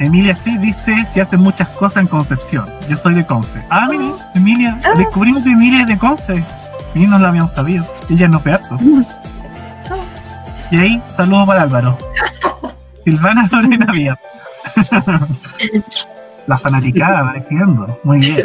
[0.00, 2.66] Emilia sí dice si hacen muchas cosas en Concepción.
[2.88, 3.62] Yo soy de Conce.
[3.68, 4.94] Ah, mire, Emilia, Ah.
[4.96, 6.44] descubrimos que Emilia es de Conce.
[6.94, 7.86] Y no lo habíamos sabido.
[8.08, 8.78] Ella nos ve harto.
[10.72, 11.98] Y ahí, saludos para Álvaro.
[12.96, 14.16] Silvana Lorena Vía.
[16.46, 17.98] La fanaticada apareciendo.
[18.04, 18.42] Muy bien.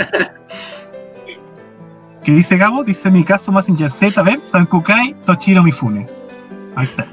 [2.24, 2.84] ¿Qué dice Gabo?
[2.84, 6.08] Dice mi caso Massinger Z, ven, San Kukai, Tochiro Mifune.
[6.76, 7.06] Ahí está.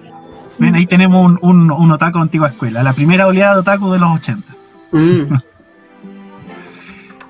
[0.58, 3.90] Ven, ahí tenemos un, un, un otaku de antigua escuela, la primera oleada de otaku
[3.92, 4.54] de los 80.
[4.92, 5.34] Mm.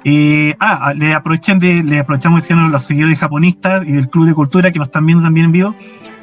[0.04, 4.34] Eh, ah, le aprovechen de, le aprovechamos a los seguidores japonistas y del Club de
[4.34, 5.74] Cultura que nos están viendo también en vivo,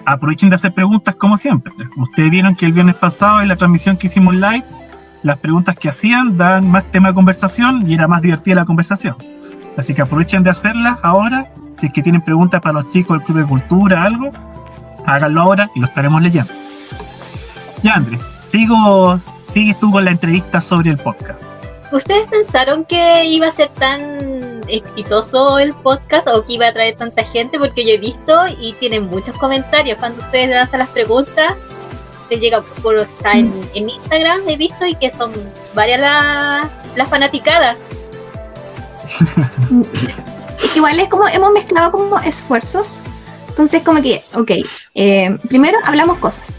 [0.06, 1.72] aprovechen de hacer preguntas como siempre.
[1.96, 4.66] Ustedes vieron que el viernes pasado en la transmisión que hicimos live,
[5.24, 9.16] las preguntas que hacían dan más tema de conversación y era más divertida la conversación.
[9.78, 11.48] Así que aprovechen de hacerlas ahora.
[11.74, 14.32] Si es que tienen preguntas para los chicos del Club de Cultura, algo,
[15.06, 16.52] háganlo ahora y lo estaremos leyendo.
[17.84, 19.20] Ya, Andrés, sigo,
[19.54, 21.44] sigues tú con la entrevista sobre el podcast.
[21.92, 26.96] ¿Ustedes pensaron que iba a ser tan exitoso el podcast o que iba a traer
[26.96, 27.58] tanta gente?
[27.58, 31.54] Porque yo he visto y tienen muchos comentarios cuando ustedes hacen las preguntas.
[32.30, 35.32] Les llega por sea, en, en Instagram, he visto y que son
[35.74, 37.78] varias las las fanaticadas.
[40.76, 43.02] Igual es como hemos mezclado como esfuerzos.
[43.48, 44.52] Entonces como que, ok,
[44.96, 46.59] eh, primero hablamos cosas.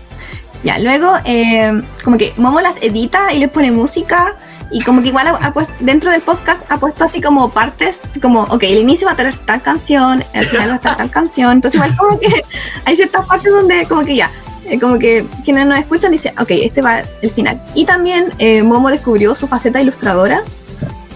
[0.63, 4.37] Ya, luego eh, como que Momo las edita y les pone música
[4.71, 7.99] y como que igual ha- ha puesto- dentro del podcast ha puesto así como partes,
[8.09, 10.97] así como, ok, el inicio va a tener tal canción, el final va a estar
[10.97, 11.53] tal canción.
[11.53, 12.29] Entonces igual como que
[12.85, 14.31] hay ciertas partes donde como que ya,
[14.67, 17.61] eh, como que quienes nos escuchan dicen, ok, este va el final.
[17.75, 20.43] Y también eh, Momo descubrió su faceta ilustradora.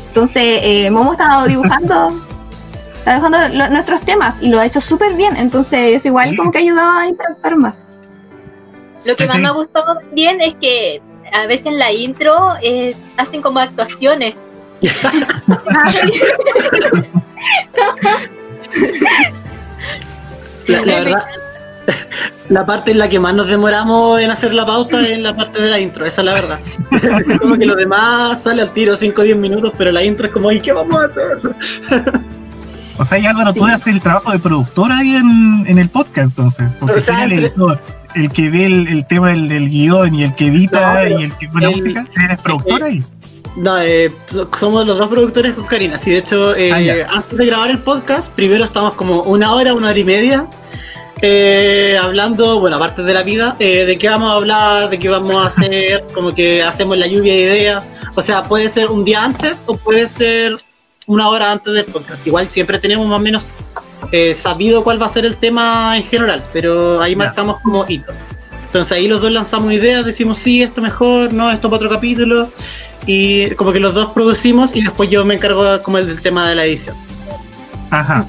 [0.09, 2.20] Entonces Momo estaba dibujando
[2.96, 3.18] está
[3.50, 5.37] lo- nuestros temas y lo ha hecho súper bien.
[5.37, 7.76] Entonces, eso igual como que ha ayudado a interactuar más.
[9.04, 9.42] Lo que Sí, más sí.
[9.42, 11.00] me ha gustado también es que
[11.32, 14.34] a veces en la intro eh, hacen como actuaciones.
[20.66, 21.24] La, la verdad,
[22.48, 25.60] la parte en la que más nos demoramos en hacer la pauta es la parte
[25.60, 26.58] de la intro, esa es la verdad.
[27.40, 30.32] como que lo demás sale al tiro 5 o 10 minutos, pero la intro es
[30.32, 31.38] como, ¿y qué vamos a hacer?
[32.96, 36.28] O sea, y Álvaro, tú haces el trabajo de productor ahí en, en el podcast,
[36.28, 36.66] entonces.
[36.80, 37.78] Porque O sea, el entre- editor,
[38.14, 41.22] el que ve el, el tema del, del guion y el que edita No, y
[41.24, 42.07] el que pone la el- música.
[42.24, 43.05] ¿Eres productor eh, ahí?
[43.57, 44.11] No, eh,
[44.59, 45.96] somos los dos productores con Karina.
[45.98, 49.74] Sí, de hecho, eh, Ah, antes de grabar el podcast, primero estamos como una hora,
[49.74, 50.48] una hora y media,
[51.22, 55.09] eh, hablando, bueno, aparte de la vida, eh, de qué vamos a hablar, de qué
[55.09, 57.92] vamos a hacer, como que hacemos la lluvia de ideas.
[58.16, 60.57] O sea, puede ser un día antes o puede ser
[61.07, 62.27] una hora antes del podcast.
[62.27, 63.53] Igual siempre tenemos más o menos
[64.12, 68.16] eh, sabido cuál va a ser el tema en general, pero ahí marcamos como hitos.
[68.64, 72.48] Entonces ahí los dos lanzamos ideas, decimos sí, esto mejor, no, esto para otro capítulo.
[73.06, 76.48] Y como que los dos producimos y después yo me encargo como el del tema
[76.48, 76.96] de la edición.
[77.90, 78.26] Ajá.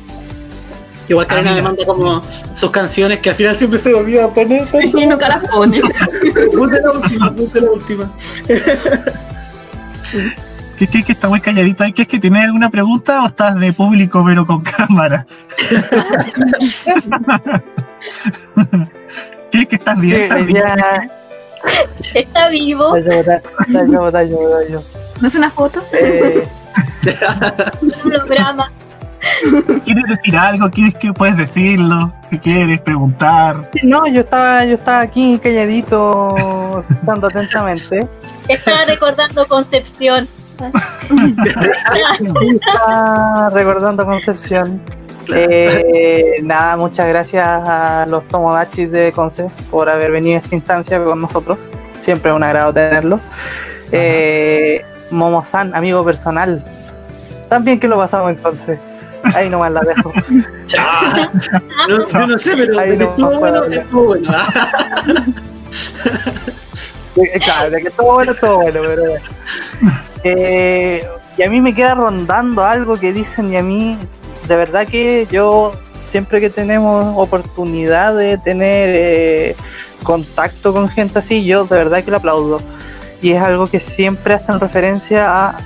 [1.07, 1.69] Igual Karina Ah, me mira.
[1.69, 4.67] manda como sus canciones que al final siempre se me olvida poner.
[4.83, 5.79] Y nunca las pone.
[6.57, 8.11] Ponte la última, ponte la última.
[10.77, 11.93] ¿Qué es que está muy calladito ahí?
[11.93, 15.25] ¿Qué es que tienes alguna pregunta o estás de público pero con cámara?
[19.51, 20.15] ¿Qué es que estás bien?
[20.15, 20.63] Sí, ¿Estás bien?
[22.13, 23.41] Está vivo, Está yo, está
[23.85, 24.83] yo, está yo, está yo.
[25.21, 25.81] ¿No es una foto?
[25.93, 26.45] Eh,
[27.81, 28.69] un holograma.
[29.85, 30.69] ¿Quieres decir algo?
[30.69, 32.13] ¿Quieres que puedes decirlo?
[32.29, 33.67] Si quieres preguntar.
[33.73, 38.07] sí, no, yo estaba, yo estaba aquí calladito, escuchando atentamente.
[38.47, 40.27] Estaba recordando Concepción.
[43.52, 44.82] Recordando Concepción.
[45.34, 51.04] Eh, nada, muchas gracias a los Tomodachis de Conce por haber venido a esta instancia
[51.04, 51.72] con nosotros.
[52.00, 53.20] Siempre es un agrado tenerlo.
[53.91, 56.63] Eh, Momo-san, amigo personal.
[57.50, 58.80] También que lo pasamos en Conce.
[59.34, 60.13] Ahí nomás la dejo.
[60.68, 61.32] Chao.
[61.89, 63.80] No, yo no sé, pero Ahí de que no estuvo bueno, hablar.
[63.80, 64.32] estuvo bueno.
[67.15, 69.04] Eh, Claro, de que todo bueno, todo bueno, pero.
[70.27, 71.07] Eh,
[71.38, 73.95] y a mí me queda rondando algo que dicen, y a mí,
[74.47, 79.55] de verdad que yo, siempre que tenemos oportunidad de tener eh,
[80.01, 82.59] contacto con gente así, yo de verdad que lo aplaudo.
[83.21, 85.57] Y es algo que siempre hacen referencia a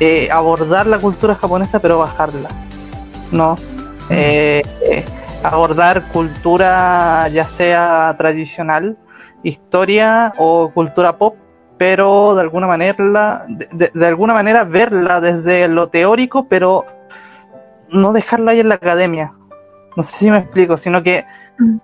[0.00, 2.48] eh, abordar la cultura japonesa, pero bajarla.
[3.30, 3.56] ¿No?
[4.08, 4.62] Eh,
[5.42, 8.96] abordar cultura ya sea tradicional,
[9.42, 11.36] historia o cultura pop,
[11.78, 16.84] pero de alguna manera, de, de- de alguna manera verla desde lo teórico, pero
[17.90, 19.32] no dejarlo ahí en la academia.
[19.96, 21.24] No sé si me explico, sino que
[21.58, 21.78] Mm.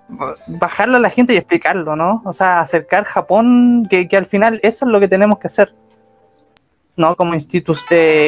[0.59, 2.21] bajarlo a la gente y explicarlo, ¿no?
[2.27, 5.75] O sea, acercar Japón, que, que al final eso es lo que tenemos que hacer.
[6.95, 7.17] ¿no?
[7.17, 7.87] Como institutos,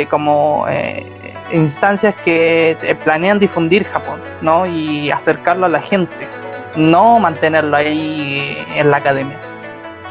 [0.09, 1.05] como eh,
[1.53, 4.65] instancias que eh, planean difundir Japón, ¿no?
[4.65, 6.27] Y acercarlo a la gente,
[6.75, 9.39] no mantenerlo ahí en la academia.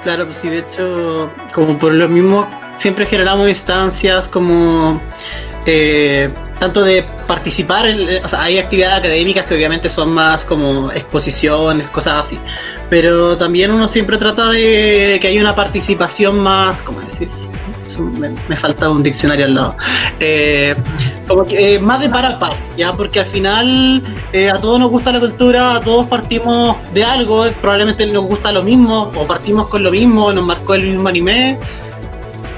[0.04, 5.02] Claro, pues sí, de hecho, como por lo mismo, siempre generamos instancias como
[5.66, 10.92] eh, tanto de participar, en, o sea, hay actividades académicas que obviamente son más como
[10.92, 12.38] exposiciones, cosas así,
[12.90, 17.30] pero también uno siempre trata de que haya una participación más, ¿cómo decir?
[18.20, 19.78] Me, me falta un diccionario al lado.
[20.20, 20.76] Eh,
[21.28, 24.02] como que eh, más de par a par, ya, porque al final
[24.34, 28.52] eh, a todos nos gusta la cultura, a todos partimos de algo, probablemente nos gusta
[28.52, 31.58] lo mismo, o partimos con lo mismo, nos marcó el mismo anime,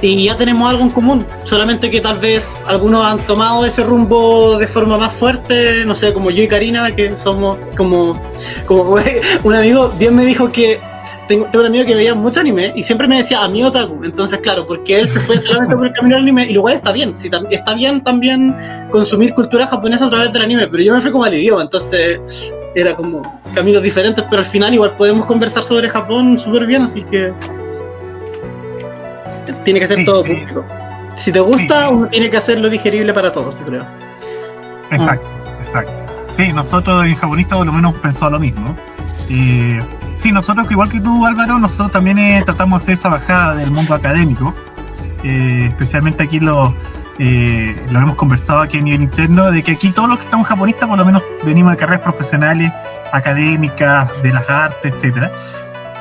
[0.01, 4.58] y ya tenemos algo en común, solamente que tal vez algunos han tomado ese rumbo
[4.58, 8.21] de forma más fuerte, no sé, como yo y Karina, que somos como,
[8.65, 8.97] como
[9.43, 10.80] un amigo bien me dijo que
[11.27, 14.03] tengo, tengo un amigo que veía mucho anime y siempre me decía a mí otaku,
[14.03, 16.73] entonces claro, porque él se fue solamente por el camino del anime y lo cual
[16.75, 18.55] está bien, sí, está bien también
[18.91, 22.55] consumir cultura japonesa a través del anime, pero yo me fui como al idioma, entonces
[22.75, 23.21] era como
[23.53, 27.33] caminos diferentes, pero al final igual podemos conversar sobre Japón súper bien, así que
[29.63, 30.65] tiene que ser Sí, todo público.
[31.15, 31.93] Si te gusta, Sí.
[31.93, 33.88] uno tiene que hacerlo digerible para todos, yo creo.
[34.91, 35.27] Exacto,
[35.59, 35.91] exacto.
[36.35, 38.75] Sí, nosotros en Japonista por lo menos pensó lo mismo.
[39.29, 39.81] Eh,
[40.17, 43.71] sí, nosotros, igual que tú, Álvaro, nosotros también eh, tratamos de hacer esa bajada del
[43.71, 44.53] mundo académico.
[45.23, 46.73] Eh, especialmente aquí lo,
[47.17, 50.47] eh, lo hemos conversado aquí a nivel interno, de que aquí todos los que estamos
[50.47, 52.71] japonistas por lo menos venimos de carreras profesionales,
[53.11, 55.31] académicas, de las artes, etcétera.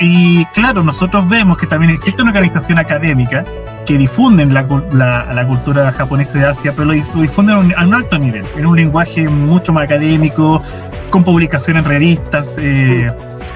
[0.01, 3.45] Y claro, nosotros vemos que también existe una organización académica
[3.85, 7.83] que difunden la, la- la cultura japonesa de Asia, pero lo dif- lo difunden a
[7.85, 10.63] un, alto nivel, en un lenguaje mucho más académico,
[11.11, 12.57] con publicación en revistas.
[12.59, 13.11] eh,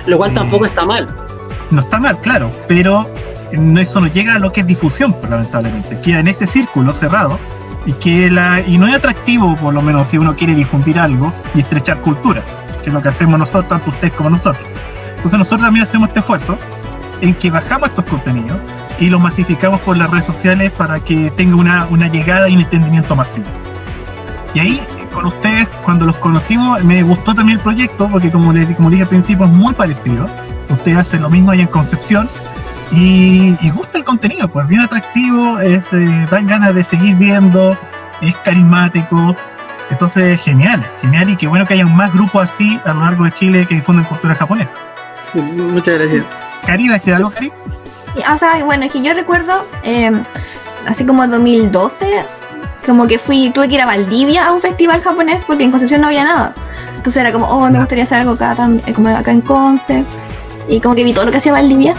[0.07, 0.37] Lo cual Sí.
[0.37, 1.09] tampoco está mal.
[1.71, 3.07] no está mal, claro, pero
[3.79, 5.99] eso no llega a lo que es difusión, pues, lamentablemente.
[6.01, 7.39] Queda en ese círculo cerrado
[7.87, 11.33] y que la y no es atractivo, por lo menos si uno quiere difundir algo
[11.55, 12.45] y estrechar culturas,
[12.83, 14.63] que es lo que hacemos nosotros, tanto ustedes como nosotros.
[15.17, 16.57] Entonces nosotros también hacemos este esfuerzo
[17.21, 18.59] en que bajamos estos contenidos
[19.01, 22.63] y los masificamos por las redes sociales para que tenga una, una llegada y un
[22.63, 23.47] entendimiento masivo.
[24.55, 24.83] Y ahí,
[25.13, 29.03] con ustedes, cuando los conocimos, me gustó también el proyecto, porque como, les, como dije
[29.03, 30.27] al principio, es muy parecido.
[30.69, 32.29] Ustedes hacen lo mismo ahí en Concepción
[32.93, 37.79] y, y gusta el contenido, pues bien atractivo, es, eh, dan ganas de seguir viendo,
[38.21, 39.37] es carismático.
[39.91, 43.33] Entonces, genial, genial y qué bueno que haya más grupos así a lo largo de
[43.33, 44.75] Chile que difunden cultura japonesa.
[45.35, 46.25] Muchas gracias.
[46.67, 47.51] Cari, ¿va a decir algo, Cari?
[48.33, 50.11] O sea, bueno, es que yo recuerdo, eh,
[50.87, 52.07] así como 2012,
[52.87, 56.01] como que fui, tuve que ir a Valdivia a un festival japonés porque en Concepción
[56.01, 56.55] no había nada.
[56.97, 60.05] Entonces era como, oh, me gustaría hacer algo acá, tam- eh, como acá en Conce.
[60.69, 61.95] Y como que vi todo lo que hacía Valdivia.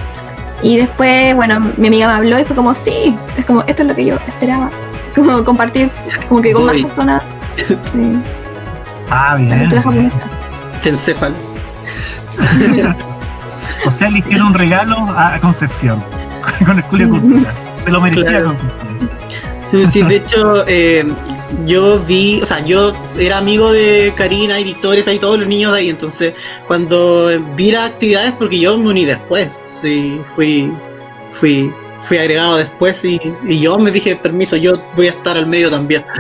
[0.61, 3.87] Y después, bueno, mi amiga me habló y fue como, sí, es como, esto es
[3.87, 4.69] lo que yo esperaba.
[5.15, 5.89] Como compartir,
[6.29, 7.23] como que con más personas.
[7.57, 8.19] Sí,
[9.09, 9.59] Ah, la bien.
[9.59, 10.17] cultura japonesa.
[13.85, 16.03] O sea, le hicieron un regalo a Concepción
[16.65, 17.53] con el Julio Cultura.
[17.83, 18.55] Se lo merecía Claro.
[18.57, 19.09] Concepción.
[19.71, 21.05] Sí, sí, de hecho, eh,
[21.65, 25.73] yo vi, o sea, yo era amigo de Karina y Victoria, y todos los niños
[25.73, 26.33] de ahí, entonces
[26.67, 30.73] cuando vi las actividades, porque yo me uní después, sí, fui,
[31.29, 35.47] fui, fui agregado después y, y yo me dije, permiso, yo voy a estar al
[35.47, 36.03] medio también.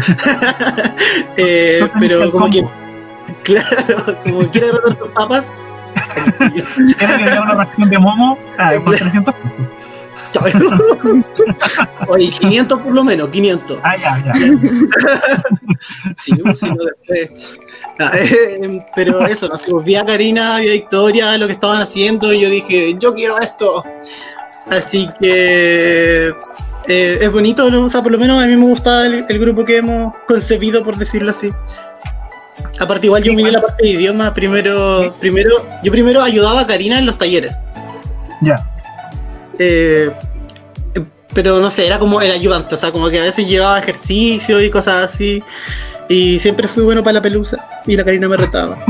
[1.37, 2.65] Eh, pero como que,
[3.43, 5.53] claro, como quiere agarrar tus papas.
[6.99, 9.79] Era que una ración de momo ah, por 300 pesos.
[12.07, 13.79] Oye, 500 por lo menos, 500.
[13.83, 14.33] Ah, ya, ya.
[16.19, 17.59] Sí, pues, sí, no, después.
[17.99, 21.53] Ah, eh, pero eso, no sé, pues, vi a Karina y a Victoria lo que
[21.53, 23.83] estaban haciendo y yo dije, yo quiero esto.
[24.69, 26.33] Así que
[26.87, 27.85] eh, es bonito, ¿no?
[27.85, 30.83] o sea, por lo menos a mí me gusta el, el grupo que hemos concebido,
[30.83, 31.49] por decirlo así.
[32.79, 36.97] Aparte, igual yo miré la parte de idioma, primero, primero, yo primero ayudaba a Karina
[36.99, 37.61] en los talleres.
[38.41, 38.65] Ya.
[39.59, 40.09] Eh,
[40.95, 43.79] eh, pero no sé, era como el ayudante, o sea, como que a veces llevaba
[43.79, 45.43] ejercicio y cosas así.
[46.09, 47.63] Y siempre fui bueno para la pelusa.
[47.85, 48.75] Y la Karina me retaba.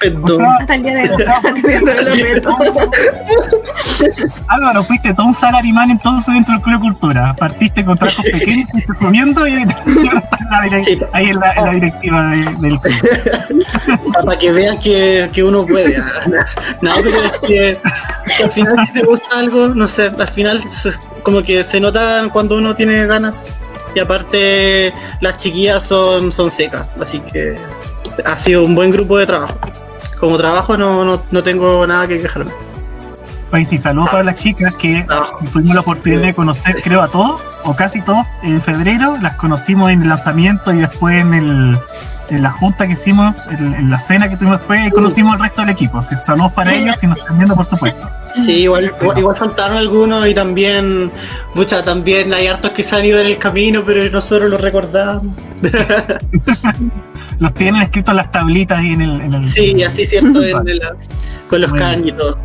[0.00, 0.42] Perdón.
[0.60, 1.24] Hasta el día de hoy.
[4.48, 7.34] Álvaro, fuiste todo un salarimán entonces dentro del Club de Cultura.
[7.36, 9.54] Partiste con trabajos pequeños, fuiste subiendo y
[11.12, 14.02] ahí en la, en la directiva de- del club.
[14.24, 15.96] para que vean que, que uno puede.
[16.80, 17.78] No, pero es que,
[18.36, 20.90] que al final si te gusta algo, no sé, al final se-
[21.22, 23.44] como que se nota cuando uno tiene ganas.
[23.98, 27.58] Y aparte las chiquillas son, son secas, así que
[28.24, 29.58] ha sido un buen grupo de trabajo.
[30.20, 32.52] Como trabajo no, no, no tengo nada que quejarme.
[33.50, 35.40] Oye, sí, saludos para las chicas que Trabajo.
[35.52, 39.16] tuvimos la oportunidad de conocer, creo, a todos, o casi todos, en febrero.
[39.20, 41.78] Las conocimos en el lanzamiento y después en, el,
[42.30, 45.40] en la junta que hicimos, en, en la cena que tuvimos después, y conocimos al
[45.40, 45.98] resto del equipo.
[45.98, 48.08] Así, saludos para ellos y nos están viendo, por supuesto.
[48.30, 51.10] Sí, igual, igual, igual faltaron algunos y también,
[51.54, 55.34] mucha, también hay hartos que se han ido en el camino, pero nosotros los recordamos.
[57.40, 59.20] Los tienen escritos en las tablitas ahí en el.
[59.20, 60.80] En el Sí, así cierto, en el-
[61.48, 62.36] con los caños y todo.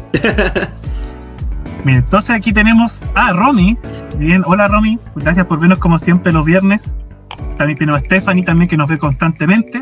[1.83, 3.77] Bien, entonces aquí tenemos a Romy.
[4.17, 6.95] Bien, hola Romy, gracias por vernos como siempre los viernes.
[7.57, 9.81] También tenemos a Stephanie también que nos ve constantemente.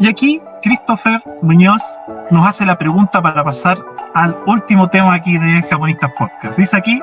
[0.00, 1.82] Y aquí Christopher Muñoz
[2.30, 3.78] nos hace la pregunta para pasar
[4.14, 6.56] al último tema aquí de Japonistas Podcast.
[6.56, 7.00] Dice aquí,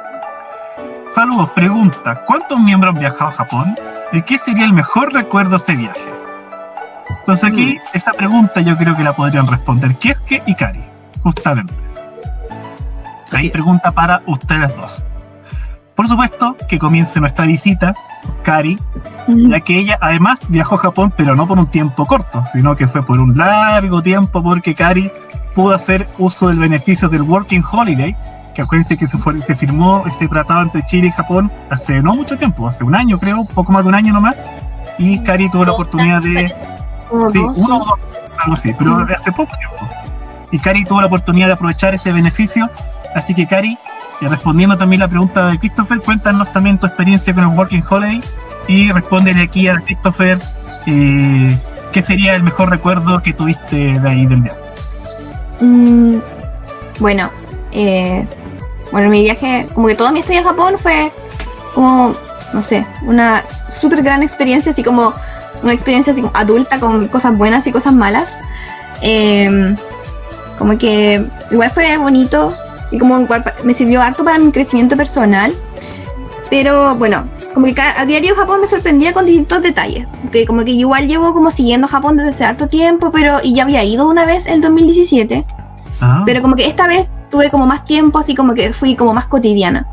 [1.14, 3.76] Saludos, pregunta, ¿cuántos miembros han viajado a Japón?
[4.14, 6.00] ¿Y qué sería el mejor recuerdo de ese viaje?
[7.20, 10.82] Entonces aquí, esta pregunta yo creo que la podrían responder Kieske y Kari,
[11.22, 11.74] justamente.
[13.34, 15.04] Ahí pregunta para ustedes dos.
[16.02, 17.94] Por supuesto que comience nuestra visita,
[18.42, 18.76] Kari,
[19.28, 22.88] ya que ella además viajó a Japón, pero no por un tiempo corto, sino que
[22.88, 25.12] fue por un largo tiempo porque Kari
[25.54, 28.16] pudo hacer uso del beneficio del Working Holiday,
[28.56, 32.16] que acuérdense que se, fue- se firmó ese tratado entre Chile y Japón hace no
[32.16, 34.42] mucho tiempo, hace un año creo, poco más de un año nomás,
[34.98, 36.48] y Kari tuvo la oportunidad de...
[37.32, 37.94] Sí, uno o dos,
[38.40, 39.88] algo así, pero hace poco tiempo.
[40.52, 42.72] Y Cari tuvo la oportunidad de aprovechar ese beneficio.
[43.14, 43.78] Así que, Cari,
[44.22, 48.22] eh, respondiendo también la pregunta de Christopher, cuéntanos también tu experiencia con el Working Holiday
[48.68, 50.40] y respóndele aquí a Christopher
[50.86, 51.58] eh,
[51.92, 54.60] qué sería el mejor recuerdo que tuviste de ahí del viaje.
[55.60, 56.18] Mm,
[57.00, 57.32] bueno,
[57.72, 58.26] eh,
[58.92, 61.12] bueno, mi viaje, como que todo mi estadía a Japón fue
[61.74, 62.16] como,
[62.54, 65.14] no sé, una súper gran experiencia, así como
[65.64, 68.38] una experiencia así adulta con cosas buenas y cosas malas.
[69.02, 69.76] Eh,
[70.58, 72.54] como que igual fue bonito
[72.92, 75.54] y como igual me sirvió harto para mi crecimiento personal.
[76.50, 80.06] Pero bueno, como que a diario Japón me sorprendía con distintos detalles.
[80.32, 83.64] Que como que igual llevo como siguiendo Japón desde hace harto tiempo, pero y ya
[83.64, 85.46] había ido una vez en 2017.
[86.02, 89.14] Ah, Pero como que esta vez tuve como más tiempo, así como que fui como
[89.14, 89.88] más cotidiana.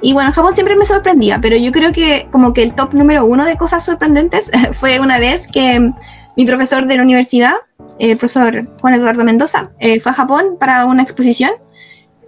[0.00, 3.24] Y bueno, Japón siempre me sorprendía, pero yo creo que como que el top número
[3.24, 5.92] uno de cosas sorprendentes fue una vez que
[6.36, 7.54] mi profesor de la universidad,
[7.98, 11.50] el profesor Juan Eduardo Mendoza, eh, fue a Japón para una exposición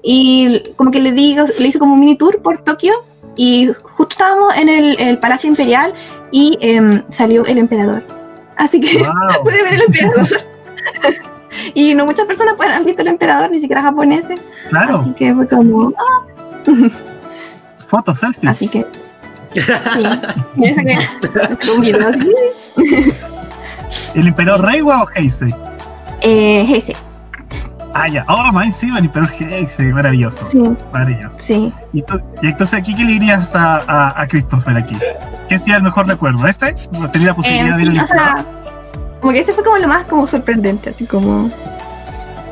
[0.03, 2.93] y como que le, digo, le hizo como un mini tour por Tokio
[3.37, 5.93] y justo estábamos en el, el Palacio Imperial
[6.31, 8.03] y em, salió el emperador.
[8.57, 9.15] Así que wow.
[9.43, 10.29] pude ver el emperador.
[11.75, 14.41] y no muchas personas pues, han visto el emperador, ni siquiera japoneses.
[14.69, 15.93] Claro, Así que fue como.
[15.99, 16.71] ah,
[17.87, 18.51] fotos, selfies.
[18.51, 18.87] Así que.
[19.55, 19.61] Sí.
[20.55, 22.33] Me saqué saqué un video así.
[24.15, 25.53] ¿El emperador Reiwa o Heisei?
[26.21, 26.95] Eh, ese.
[27.95, 28.25] Ah, ya.
[28.29, 29.93] Oh, más encima, el emperador Heisei.
[29.93, 30.49] Maravilloso.
[30.51, 30.63] Sí,
[30.93, 31.37] Maravilloso.
[31.41, 31.73] sí.
[31.93, 31.99] Y,
[32.43, 34.97] y entonces aquí, ¿qué le dirías a, a, a Christopher aquí?
[35.49, 36.47] ¿Qué sería el mejor recuerdo?
[36.47, 36.75] ¿Este?
[36.93, 38.35] ¿No tenía la Eh, posibilidad de ir sí, al o sea,
[39.21, 41.51] como que ese fue como lo más como sorprendente, así como.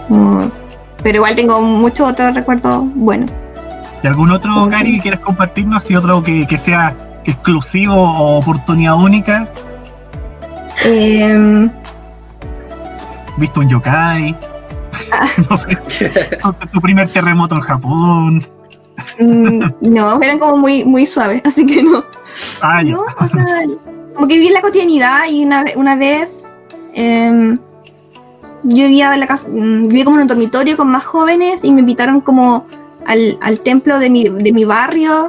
[0.09, 0.51] como-
[1.03, 3.30] pero igual tengo muchos otros recuerdos buenos.
[4.03, 4.70] ¿Y algún otro, Ujú.
[4.70, 5.84] Cari, que quieras compartirnos?
[5.84, 9.47] ¿Así otro que, que sea exclusivo o oportunidad única?
[10.84, 11.68] Eh,
[13.36, 14.36] ¿Viste un yokai?
[15.51, 15.77] no sé.
[16.73, 18.47] Tu, primer terremoto en Japón.
[19.21, 22.05] mm, no, eran como muy, muy suaves, así que no.
[22.63, 22.93] Ah, ya.
[22.93, 23.63] No, o sea,
[24.15, 26.53] como que viví en la cotidianidad y una, ve- una vez
[26.95, 27.59] em,
[28.65, 31.73] yo vivía en la casa, mm, vivía como en un dormitorio con más jóvenes y
[31.73, 32.67] me invitaron como
[33.07, 35.29] al, al templo de mi, de mi barrio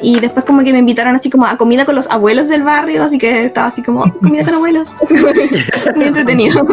[0.00, 3.04] y después como que me invitaron así como a comida con los abuelos del barrio,
[3.04, 4.96] así que estaba así como "Oh, comida con abuelos,
[5.94, 6.66] muy entretenido.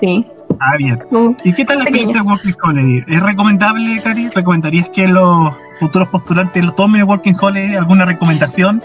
[0.00, 0.26] Sí,
[0.60, 1.02] Ah, bien.
[1.44, 3.04] ¿Y qué tal la experiencia de Working Holiday?
[3.06, 4.28] ¿Es recomendable, Cari?
[4.28, 7.76] ¿Recomendarías que los futuros postulantes lo tomen Working Holiday?
[7.76, 8.82] ¿Alguna recomendación?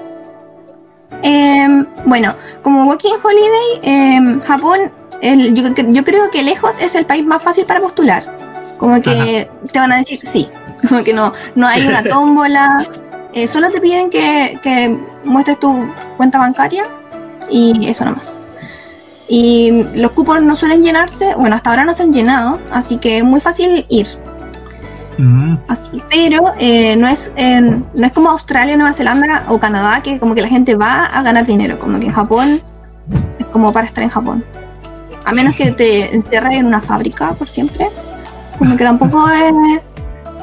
[1.23, 4.79] Em, bueno, como Working Holiday, em, Japón,
[5.21, 8.23] el- yo, yo creo que lejos es el país más fácil para postular.
[8.77, 10.49] Como que te van a decir sí,
[10.89, 12.83] como que no, no hay una tómbola,
[13.33, 16.83] eh, solo te piden que, que muestres tu cuenta bancaria
[17.49, 18.37] y eso nomás.
[19.35, 23.17] Y los cupos no suelen llenarse, bueno, hasta ahora no se han llenado, así que
[23.17, 24.07] es muy fácil ir.
[25.17, 30.01] Mm, Así, pero eh, no, es, en- no es como Australia, Nueva Zelanda o Canadá,
[30.03, 32.61] que como que la gente va a ganar dinero, como que en Japón
[33.39, 34.43] es como para estar en Japón.
[35.25, 37.89] A menos que te encerres en una fábrica por siempre,
[38.59, 39.51] como que tampoco es...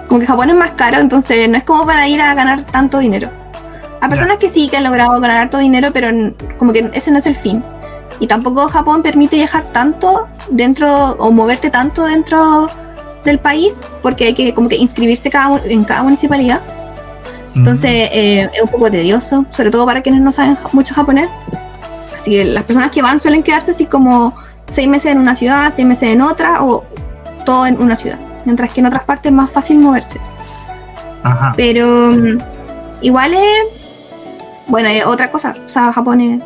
[0.09, 2.99] Como que Japón es más caro, entonces no es como para ir a ganar tanto
[2.99, 3.29] dinero.
[4.01, 6.09] A personas que sí, que han logrado ganar harto dinero, pero
[6.59, 7.63] como que ese no es el fin.
[8.21, 12.69] Y tampoco Japón permite viajar tanto dentro o moverte tanto dentro
[13.25, 16.61] del país porque hay que como que inscribirse cada, en cada municipalidad.
[17.55, 17.59] mm.
[17.59, 21.29] Entonces eh, es un poco tedioso, sobre todo para quienes no saben mucho japonés.
[22.21, 24.35] Así que las personas que van suelen quedarse así como
[24.69, 26.85] seis meses en una ciudad, seis meses en otra o
[27.47, 28.19] todo en una ciudad.
[28.45, 30.19] Mientras que en otras partes es más fácil moverse.
[31.23, 31.53] Ajá.
[31.57, 32.39] Pero mm,
[33.01, 33.65] igual es,
[34.67, 35.55] bueno, es otra cosa.
[35.65, 36.43] O sea, Japón es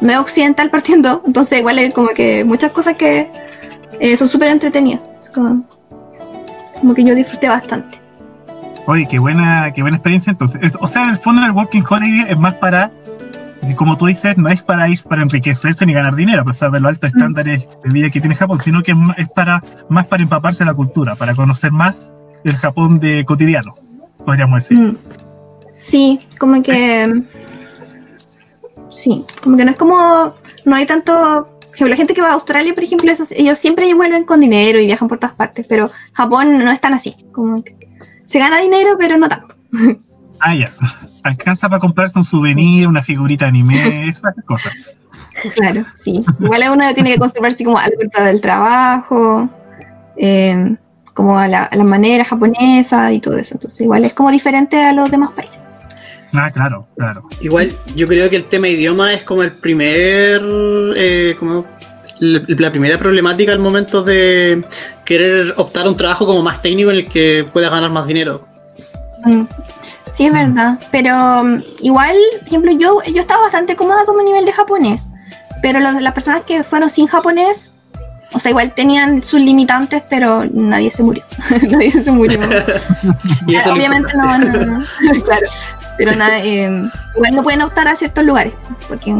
[0.00, 3.30] medio occidental partiendo, entonces igual hay como que muchas cosas que
[4.00, 5.00] eh, son súper entretenidas.
[5.34, 5.64] Como,
[6.80, 7.98] como que yo disfruté bastante.
[8.86, 10.62] Oye, qué buena, qué buena experiencia entonces.
[10.62, 12.90] Es- o sea, en el fondo el Working Holiday es más para,
[13.76, 16.80] como tú dices, no es para ir para enriquecerse ni ganar dinero, a pesar de
[16.80, 17.16] los altos Mm.
[17.16, 20.66] estándares de vida que tiene Japón, sino que es es para más para empaparse de
[20.66, 22.12] la cultura, para conocer más
[22.44, 23.74] del Japón de cotidiano,
[24.26, 24.78] podríamos decir.
[24.78, 24.96] Mm.
[25.78, 27.22] Sí, como que.
[28.94, 30.34] Sí, como que no es como.
[30.64, 31.48] No hay tanto.
[31.60, 34.40] Por ejemplo, la gente que va a Australia, por ejemplo, esos- ellos siempre vuelven con
[34.40, 37.14] dinero y viajan por todas partes, pero Japón no es tan así.
[37.32, 37.76] Como que
[38.26, 39.54] se gana dinero, pero no tanto.
[40.40, 40.68] Ah, ya.
[41.22, 44.72] Alcanza para comprarse un souvenir, una figurita anime, esas cosas.
[45.54, 46.20] Claro, sí.
[46.40, 49.48] Igual uno tiene que conservarse como a la puerta del trabajo,
[50.16, 50.76] eh,
[51.14, 53.54] como a la, a la manera japonesa y todo eso.
[53.54, 55.60] Entonces, igual es como diferente a los demás países.
[56.36, 57.22] Ah, claro, claro.
[57.40, 60.40] Igual, yo creo que el tema idioma es como el primer.
[60.96, 61.64] eh, como
[62.20, 64.64] la, primera problemática al momento de
[65.04, 68.40] querer optar a un trabajo como más técnico en el que puedas ganar más dinero.
[69.24, 69.42] Mm,
[70.10, 70.78] Sí, es verdad.
[70.92, 75.08] Pero mm, igual, por ejemplo, yo, yo estaba bastante cómoda con mi nivel de japonés.
[75.60, 77.72] Pero los- las personas que fueron sin japonés,
[78.32, 81.24] o sea, igual tenían sus limitantes, pero nadie se murió.
[81.70, 82.38] nadie se murió.
[83.48, 84.84] Y eso Obviamente no, no, no.
[85.24, 85.46] claro.
[85.96, 88.52] Pero nada, eh, igual no pueden optar a ciertos lugares,
[88.88, 89.14] porque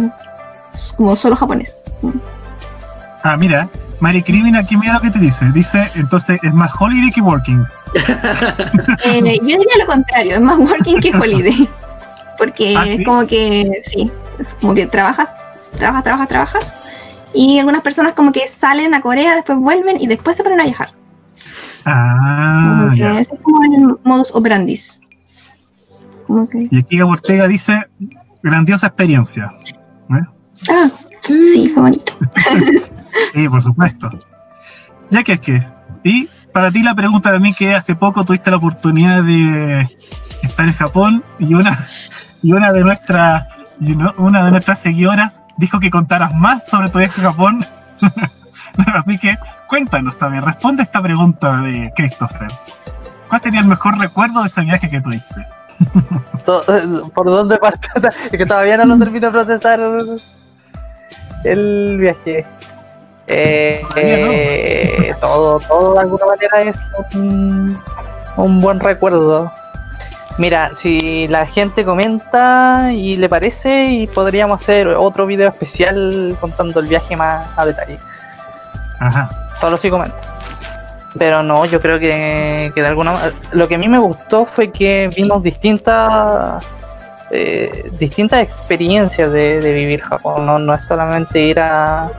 [0.75, 1.85] es como solo japonés.
[3.23, 3.69] Ah, mira,
[4.01, 5.51] Mari Crimin aquí mira lo que te dice.
[5.53, 7.65] Dice, entonces es más holiday que working.
[9.07, 11.69] Eh, yo diría lo contrario, es más working que holiday.
[12.39, 12.91] Porque ¿Ah, sí?
[12.91, 15.29] es como que, sí, es como que trabajas,
[15.77, 16.75] trabajas, trabajas, trabajas.
[17.33, 20.65] Y algunas personas como que salen a Corea, después vuelven y después se ponen a
[20.65, 20.91] viajar.
[21.85, 23.19] Ah, ya.
[23.21, 24.79] ese es como el modus operandi.
[26.71, 27.87] Y aquí Ortega dice,
[28.43, 29.53] grandiosa experiencia.
[30.11, 30.25] ¿Eh?
[30.71, 32.13] ah, sí, fue bonito.
[33.33, 34.11] Sí, por supuesto.
[35.11, 35.63] Ya que es que.
[36.03, 39.89] Y para ti la pregunta también que hace poco tuviste la oportunidad de
[40.43, 41.79] estar en Japón y una
[42.43, 43.47] y una de nuestras
[44.17, 47.65] una de nuestras seguidoras dijo que contaras más sobre tu viaje a Japón.
[48.95, 49.37] Así que
[49.69, 52.49] cuéntanos también, responde esta pregunta de Christopher.
[53.29, 55.47] ¿Cuál sería el mejor recuerdo de ese viaje que tuviste?
[57.15, 57.89] ¿Por dónde parte?
[58.31, 59.81] Es que todavía no lo termino de procesar
[61.45, 62.47] el viaje.
[63.27, 63.97] Eh, no.
[63.97, 66.77] eh, todo, todo de alguna manera es
[67.15, 67.77] un,
[68.37, 69.51] un buen recuerdo.
[70.37, 76.81] Mira, si la gente comenta y le parece, y podríamos hacer otro video especial contando
[76.81, 77.99] el viaje más a detalle.
[78.99, 79.31] Ajá.
[79.55, 80.34] Solo si comenta.
[81.19, 84.73] Pero no, yo creo que, que de alguna Lo que a mí me gustó fue
[84.73, 86.65] que vimos distintas
[87.31, 90.47] eh, distintas experiencias de, de vivir Japón.
[90.47, 92.11] No, no es solamente ir a.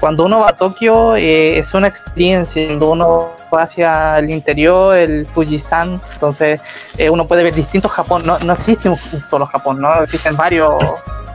[0.00, 2.66] Cuando uno va a Tokio eh, es una experiencia.
[2.66, 6.60] Cuando uno va hacia el interior, el Fujisan, entonces
[6.98, 8.22] eh, uno puede ver distintos Japón.
[8.24, 10.02] No, no existe un, un solo Japón, ¿no?
[10.02, 10.72] Existen varios,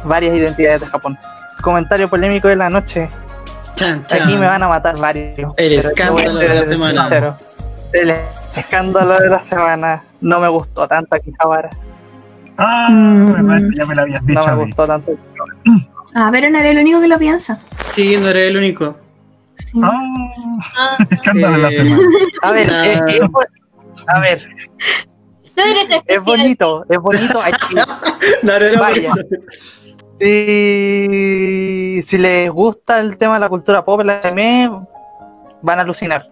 [0.04, 1.18] varias identidades de Japón.
[1.62, 3.08] Comentario polémico de la noche.
[3.80, 4.24] Chan, chan.
[4.24, 5.38] Aquí me van a matar varios.
[5.58, 7.02] El escándalo de la semana.
[7.02, 7.38] sincero.
[7.94, 8.14] El
[8.56, 10.04] escándalo de la semana.
[10.20, 11.70] No me gustó tanto Akihabara.
[12.58, 13.74] Ah, Mm.
[13.78, 14.42] ya me lo habías dicho.
[14.42, 15.14] No me gustó tanto.
[16.14, 17.58] Ah, pero no eres el único que lo piensa.
[17.78, 18.98] Sí, no eres el único.
[19.56, 19.80] Sí.
[19.82, 19.92] Ah,
[20.78, 22.02] Ah, escándalo de la Eh, semana.
[22.42, 22.86] A ver, Ah.
[22.86, 23.20] eh,
[24.08, 24.50] a ver,
[25.56, 27.42] no eres es bonito, es bonito.
[27.42, 27.76] hay que-
[28.44, 29.14] No, no era Vaya.
[30.20, 34.70] Si, si les gusta el tema de la cultura pop, el anime,
[35.62, 36.28] van a alucinar.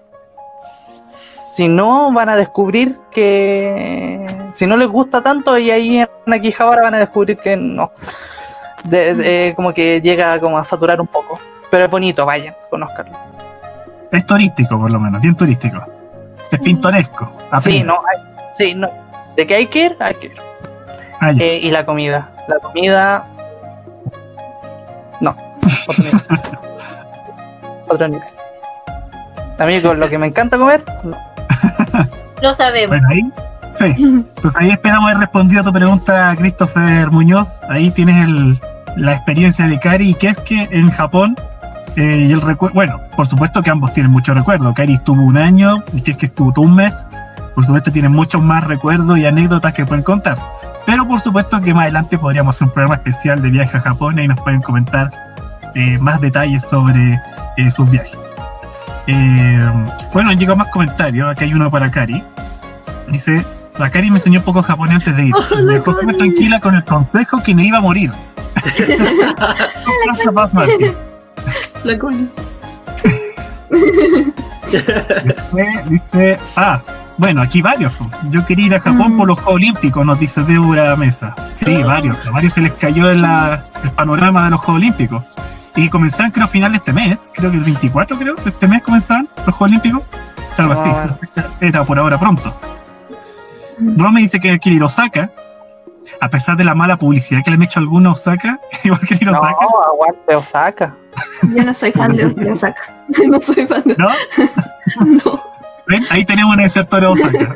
[0.60, 4.26] Si no, van a descubrir que.
[4.54, 7.92] Si no les gusta tanto, y ahí en Akihabara van a descubrir que no.
[8.84, 11.40] De- de- como que llega como a saturar un poco.
[11.70, 13.18] Pero es bonito, vayan, conozcanlo.
[14.12, 15.84] Es turístico, por lo menos, bien turístico.
[16.52, 17.30] Es pintoresco.
[17.60, 18.24] Sí, no, hay-
[18.54, 18.90] sí, no.
[19.36, 20.36] De que hay que ir, hay que ir.
[21.20, 21.32] Ah.
[21.38, 22.30] Eh, y la comida.
[22.48, 23.28] La comida.
[25.22, 25.36] No.
[25.88, 26.22] Otro nivel.
[27.90, 28.28] otro nivel.
[29.60, 31.18] A mí con lo que me encanta comer, no.
[32.42, 32.90] Lo sabemos.
[32.90, 33.32] Bueno, ahí,
[33.96, 34.26] sí.
[34.42, 37.50] Pues ahí esperamos haber respondido a tu pregunta, Christopher Muñoz.
[37.70, 38.60] Ahí tienes el-
[38.96, 41.36] la experiencia de Kari y que es que en Japón.
[41.96, 44.72] eh, y el recuerdo, bueno, por supuesto que ambos tienen muchos recuerdos.
[44.76, 47.08] Kari estuvo un año y que estuvo todo un mes.
[47.56, 50.38] Por supuesto tienen muchos más recuerdos y anécdotas que pueden contar.
[50.98, 54.18] Pero por supuesto que más adelante podríamos hacer un programa especial de viaje a Japón
[54.18, 55.12] y ahí nos pueden comentar
[55.76, 57.20] eh, más detalles sobre
[57.58, 58.18] eh, sus viajes.
[59.06, 59.62] Eh,
[60.12, 61.30] bueno, han llegado más comentarios.
[61.30, 62.24] Aquí hay uno para Kari.
[63.10, 63.46] Dice,
[63.78, 65.36] la Kari me enseñó un poco japonés antes de ir.
[65.66, 68.12] Me dejó súper tranquila con el consejo que me iba a morir.
[71.84, 72.28] La coña.
[75.24, 76.82] Después dice, ah,
[77.18, 78.00] bueno, aquí varios.
[78.30, 79.18] Yo quería ir a Japón Mm.
[79.18, 81.36] por los Juegos Olímpicos, nos dice Débora Mesa.
[81.54, 82.26] Sí, varios.
[82.26, 85.24] A varios se les cayó en la- el panorama de los Juegos Olímpicos.
[85.76, 87.28] Y comenzaron, creo, a final de este mes.
[87.34, 90.04] Creo que el 24, creo, de este mes comenzaron los Juegos Olímpicos.
[90.58, 90.90] Algo así.
[90.92, 91.06] Ah.
[91.08, 92.52] la fecha Era por ahora pronto.
[93.96, 95.30] Rome dice que quiere ir a Osaka.
[96.22, 99.16] A pesar de la mala publicidad que le han hecho a algunos Osaka, igual que
[99.16, 99.56] ir a No, Osaka,
[99.94, 100.96] aguante Osaka.
[101.56, 102.82] Yo no soy fan de de Osaka.
[103.30, 104.08] No soy fan de ¿no?
[105.06, 105.57] No.
[105.88, 106.04] ¿Ven?
[106.10, 107.56] Ahí tenemos una desertora de Osaka.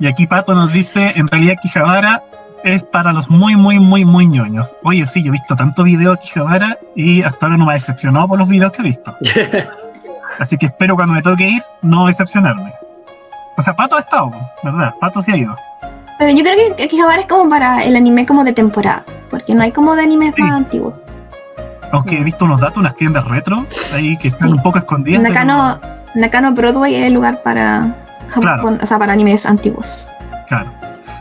[0.00, 2.22] y aquí Pato nos dice, en realidad Kijabara
[2.64, 4.74] es para los muy, muy, muy, muy ñoños.
[4.84, 7.74] Oye, sí, yo he visto tanto video de Kijabara y hasta ahora no me ha
[7.74, 9.16] decepcionado por los videos que he visto.
[10.38, 12.72] Así que espero cuando me toque ir no decepcionarme.
[13.56, 14.30] O sea, Pato ha estado,
[14.62, 14.94] ¿verdad?
[15.00, 15.54] Pato sí ha ido.
[16.18, 19.04] Pero yo creo que Akihabara es como para el anime como de temporada.
[19.30, 20.42] Porque no hay como de animes Sí.
[20.42, 20.94] más antiguos.
[21.90, 24.54] Aunque he visto unos datos, unas tiendas retro, ahí que están Sí.
[24.54, 25.20] un poco escondidas.
[25.20, 25.80] pero- Nakano,
[26.14, 27.94] Nakano Broadway es el lugar para
[28.28, 28.78] Japón, Claro.
[28.82, 30.06] o sea, para animes antiguos.
[30.48, 30.70] Claro.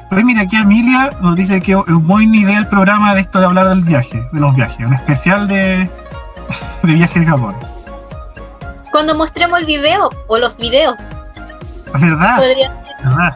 [0.09, 3.45] Pues mira, aquí Emilia nos dice que es buena idea el programa de esto de
[3.45, 5.89] hablar del viaje, de los viajes, un especial de,
[6.83, 7.55] de viaje de Japón.
[8.91, 10.97] Cuando mostremos el video o los videos,
[11.99, 12.37] verdad,
[13.03, 13.35] verdad.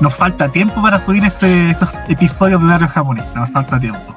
[0.00, 4.14] Nos falta tiempo para subir ese- esos episodios de Dario japonés, nos falta tiempo.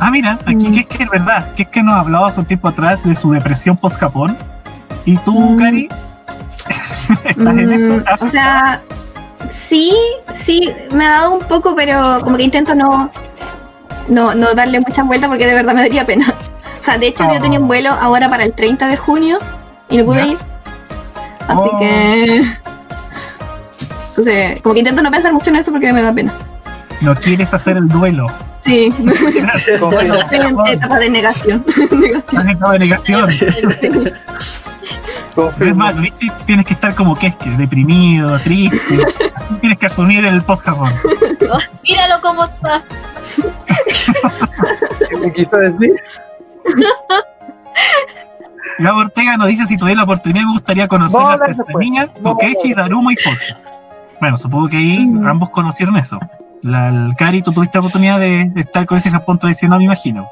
[0.00, 0.72] Ah, mira, aquí Mm.
[0.72, 3.14] que es que es verdad, que es que nos hablaba hace un tiempo atrás de
[3.14, 4.36] su depresión post-Japón.
[5.04, 5.58] ¿Y tú, Mm.
[5.58, 5.88] Cari?
[7.24, 7.92] ¿Estás en eso?
[7.92, 8.80] Mm, o sea,
[9.50, 9.92] sí,
[10.32, 13.10] sí, me ha dado un poco, pero como que intento no,
[14.08, 16.32] no, no darle muchas vueltas porque de verdad me daría pena.
[16.78, 19.38] O sea, de hecho yo tenía un vuelo ahora para el 30 de junio
[19.90, 20.26] y no pude Ya.
[20.28, 20.38] ir.
[21.48, 21.78] Así Oh.
[21.78, 22.42] que...
[24.10, 26.32] Entonces, como que intento no pensar mucho en eso porque me da pena.
[27.00, 28.26] no quieres hacer el duelo.
[28.64, 28.92] Sí,
[29.56, 29.78] estoy
[30.38, 31.64] en etapa de negación.
[31.66, 32.14] Negación.
[32.28, 33.30] Estás en etapa de negación.
[33.30, 33.46] Sí.
[35.60, 36.30] Es más, ¿viste?
[36.46, 38.78] Tienes que estar como que es que deprimido, triste.
[39.60, 40.92] Tienes que asumir el post-Japón.
[41.82, 42.82] míralo cómo está.
[45.08, 45.94] ¿Qué me quiso decir?
[48.78, 52.76] La Ortega nos dice si tuviera la oportunidad me gustaría conocer a artesanía hablar.
[52.76, 53.56] Daruma y Foch.
[54.20, 55.26] Bueno, supongo que ahí Mm.
[55.26, 56.18] ambos conocieron eso.
[56.62, 59.84] La, el Cari, tú tuviste la oportunidad de, de estar con ese Japón tradicional, me
[59.86, 60.28] imagino.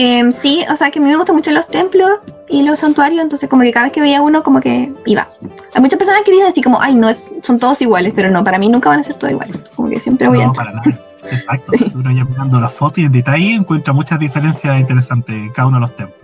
[0.00, 2.08] Em, sí, o sea que a mí me gustan mucho los templos
[2.48, 5.26] y los santuarios, entonces como que cada vez que veía uno como que iba.
[5.74, 8.44] Hay muchas personas que dicen así como, ay, no, es, son todos iguales, pero no,
[8.44, 9.56] para mí nunca van a ser todos iguales.
[9.74, 10.66] Como que siempre voy a No, entrar.
[10.72, 11.00] para nada.
[11.32, 11.72] Exacto.
[11.96, 15.78] Uno ya mirando las fotos y en detalle encuentra muchas diferencias interesantes en cada uno
[15.78, 16.20] de los templos.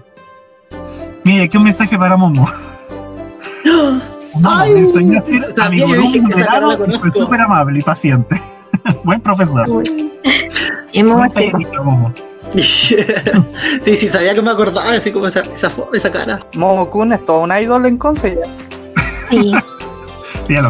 [1.25, 2.47] Mira, aquí un mensaje para Momo.
[4.35, 5.89] Momo, Ay, me enseñó a ser amigo
[6.23, 8.41] moderado y fue súper amable y paciente.
[9.05, 9.69] Buen profesor.
[9.69, 10.13] Uy.
[10.93, 12.13] Y es muy tallerista, Momo.
[13.81, 16.41] sí, sí, sabía que me acordaba, así como esa, esa, esa cara.
[16.55, 19.03] Momo-kun es todo un idol en Conce ya.
[19.31, 19.53] Sí,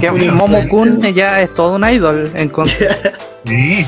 [0.01, 0.35] Que creo.
[0.35, 2.89] Momo-kun ya es todo un idol en Conce.
[3.47, 3.87] Sí,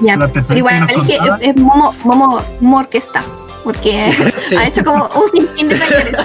[0.00, 0.18] ya.
[0.18, 3.22] Pero igual que que es, es Momo, Momo, Momo Orquesta,
[3.62, 4.56] porque Sí.
[4.56, 6.16] ha hecho como un sinfín de talleres.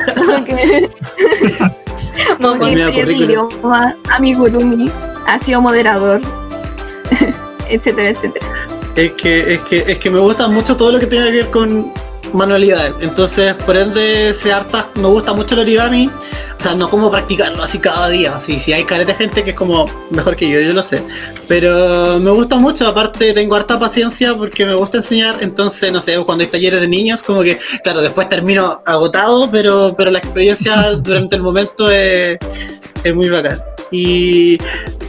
[2.39, 3.29] Currículum.
[3.29, 4.91] idioma, amigurumi,
[5.27, 6.19] ha sido moderador,
[7.69, 8.45] etcétera, etcétera.
[8.97, 11.49] Es que, es que, es que me gusta mucho todo lo que tenga que ver
[11.49, 11.93] con
[12.33, 12.95] manualidades.
[12.99, 16.09] Entonces, por ende, se harta, me gusta mucho el origami.
[16.59, 18.35] O sea, no como practicarlo así cada día.
[18.35, 21.03] Así, si hay careta de gente que es como mejor que yo, yo lo sé.
[21.47, 25.35] Pero me gusta mucho, aparte tengo harta paciencia porque me gusta enseñar.
[25.41, 29.93] Entonces, no sé, cuando hay talleres de niños, como que, claro, después termino agotado, pero,
[29.95, 32.39] pero la experiencia durante el momento es,
[33.03, 33.61] es muy bacán.
[33.91, 34.57] Y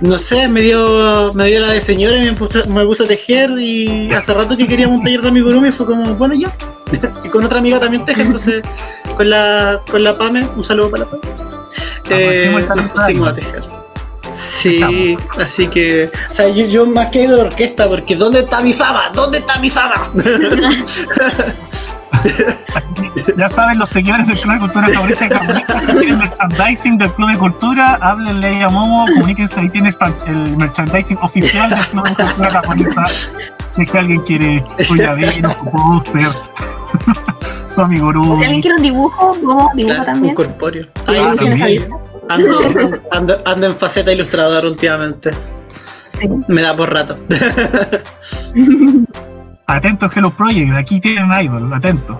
[0.00, 3.06] no sé, me dio, me dio la de señora y me puso, me puso a
[3.06, 6.52] tejer y hace rato que queríamos un taller de amigurumi y fue como, bueno, ya.
[7.24, 8.62] y con otra amiga también teje, entonces
[9.16, 11.22] con la, con la Pame, un saludo para la Pame.
[12.10, 13.62] Eh, hemos estado nos pusimos a tejer.
[14.32, 18.14] Sí, así que, o sea, yo, yo más que he ido a la orquesta porque
[18.14, 19.10] ¿dónde está mi fama?
[19.14, 20.12] ¿Dónde está mi fama?
[23.36, 25.28] Ya saben, los seguidores del Club de Cultura Japonesa
[25.78, 30.56] si quieren merchandising del Club de Cultura, háblenle a Momo, comuníquense, ahí tienes fan- el
[30.56, 33.06] merchandising oficial del Club de Cultura Japonesa.
[33.76, 36.28] Si es que alguien quiere su llavero, su póster,
[37.74, 38.36] su amigurumi.
[38.38, 40.34] Si alguien quiere un dibujo, Momo dibuja Claro, un también.
[40.34, 40.86] corpóreo.
[41.06, 41.34] Ah.
[42.30, 42.58] Ando,
[43.12, 45.30] ando, ando en faceta ilustrador últimamente.
[46.20, 46.28] Sí.
[46.48, 47.16] Me da por rato.
[49.68, 52.18] Atentos Hello Project, aquí tienen idol, atentos.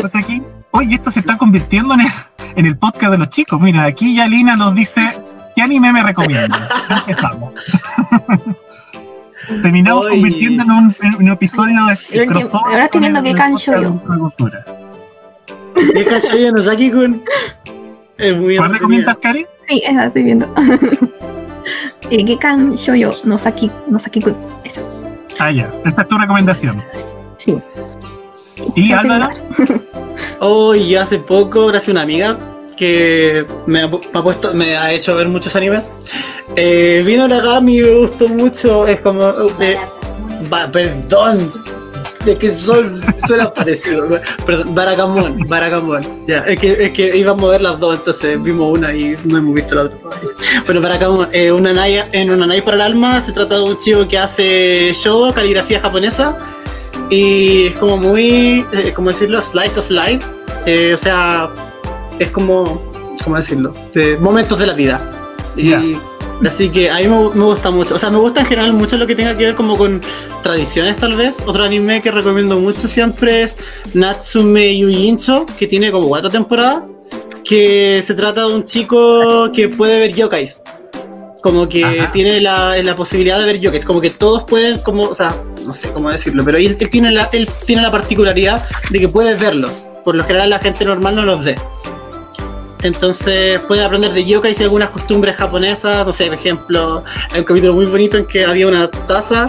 [0.00, 2.12] Pues aquí, oye, esto se está convirtiendo en el,
[2.54, 3.60] en el podcast de los chicos.
[3.60, 5.00] Mira, aquí ya Lina nos dice,
[5.56, 6.60] ¿qué anime me recomiendan?
[6.88, 7.54] Ya Empezamos.
[9.62, 13.82] Terminamos convirtiendo en un, en un episodio de crossover ahora estoy con viendo que cancho
[13.82, 14.00] yo.
[15.74, 17.20] ¿Qué cacho yo no Saki kun?
[18.16, 19.44] Es muy ¿Cuál recomiendas, Cari?
[19.66, 20.54] Sí, esa estoy viendo.
[22.10, 24.36] eh, Gekan Shoyo no Saki, no Saki kun.
[24.62, 24.82] Esa.
[25.38, 26.82] Ah, ya, esta es tu recomendación.
[27.36, 27.58] Sí.
[28.74, 29.30] ¿Y Álvaro?
[29.56, 29.84] viendo.
[30.40, 32.38] Oh, y yo hace poco, gracias a una amiga,
[32.76, 35.90] que me ha, me ha puesto, me ha hecho ver muchos animes.
[36.56, 38.86] Eh, vino Nagami, me gustó mucho.
[38.86, 39.32] Es como.
[39.60, 39.76] eh,
[40.72, 41.52] perdón,
[42.24, 44.08] de que son, suena parecido.
[44.44, 46.02] Perdón, Barakamon, Barakamon.
[46.26, 49.38] Ya, es que, es que íbamos a ver las dos, entonces vimos una y no
[49.38, 50.30] hemos visto la otra todavía.
[50.66, 53.78] Bueno, Barakamon, eh, una nai, en una nai para el alma se trata de un
[53.78, 56.36] chico que hace shodo, caligrafía japonesa.
[57.10, 59.42] Y es como muy, eh, ¿cómo decirlo?
[59.42, 60.20] Slice of life.
[60.66, 61.50] Eh, o sea,
[62.18, 62.82] es como,
[63.24, 63.72] ¿cómo decirlo?
[63.94, 65.00] De momentos de la vida.
[65.56, 65.96] Y.
[66.46, 67.94] así que a mí me, me gusta mucho.
[67.94, 70.00] O sea, me gusta en general mucho lo que tenga que ver como con
[70.42, 71.42] tradiciones tal vez.
[71.46, 73.56] Otro anime que recomiendo mucho siempre es
[73.94, 76.84] Natsume Yuincho, que tiene como cuatro temporadas.
[77.44, 80.60] Que se trata de un chico que puede ver yokais.
[81.42, 82.12] Como que Ajá.
[82.12, 83.84] tiene la, la posibilidad de ver yokais.
[83.84, 87.12] Como que todos pueden, como, o sea, no sé cómo decirlo, pero él, él tiene
[87.12, 89.86] la, él tiene la particularidad de que puede verlos.
[90.04, 91.56] Por lo general la gente normal no los ve.
[92.82, 96.06] Entonces puede aprender de yokais y algunas costumbres japonesas.
[96.06, 99.46] No sé, por ejemplo, hay un capítulo muy bonito en que había una taza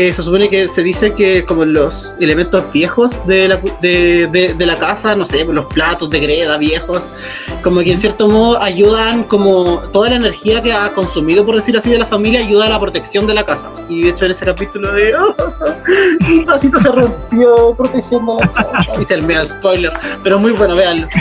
[0.00, 4.54] que se supone que se dice que como los elementos viejos de la, de, de-
[4.54, 7.12] de la casa, no sé, los platos de greda viejos,
[7.62, 11.80] como que en cierto modo ayudan como toda la energía que ha consumido, por decirlo
[11.80, 13.70] así, de la familia, ayuda a la protección de la casa.
[13.90, 15.12] Y de hecho en ese capítulo de
[16.30, 18.92] un vasito se rompió protegiendo la casa.
[18.98, 19.92] Dice el medio spoiler,
[20.22, 21.08] pero muy bueno, véanlo.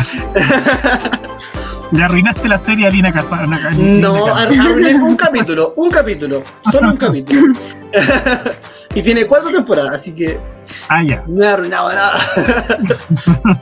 [1.91, 3.35] Le arruinaste la serie a Lina Casa.
[3.75, 7.53] No, ar- arruiné un capítulo, un capítulo, solo un capítulo.
[8.95, 10.39] y tiene cuatro temporadas, así que
[10.87, 11.23] Ah, ya.
[11.27, 12.19] no he arruinado nada.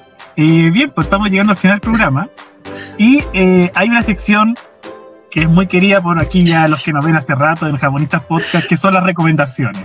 [0.40, 2.30] Eh, bien, pues estamos llegando al final del programa.
[3.00, 4.56] Y eh, hay una sección
[5.32, 8.22] que es muy querida por aquí ya los que nos ven hace rato en Japonistas
[8.22, 9.82] Podcast, que son las recomendaciones.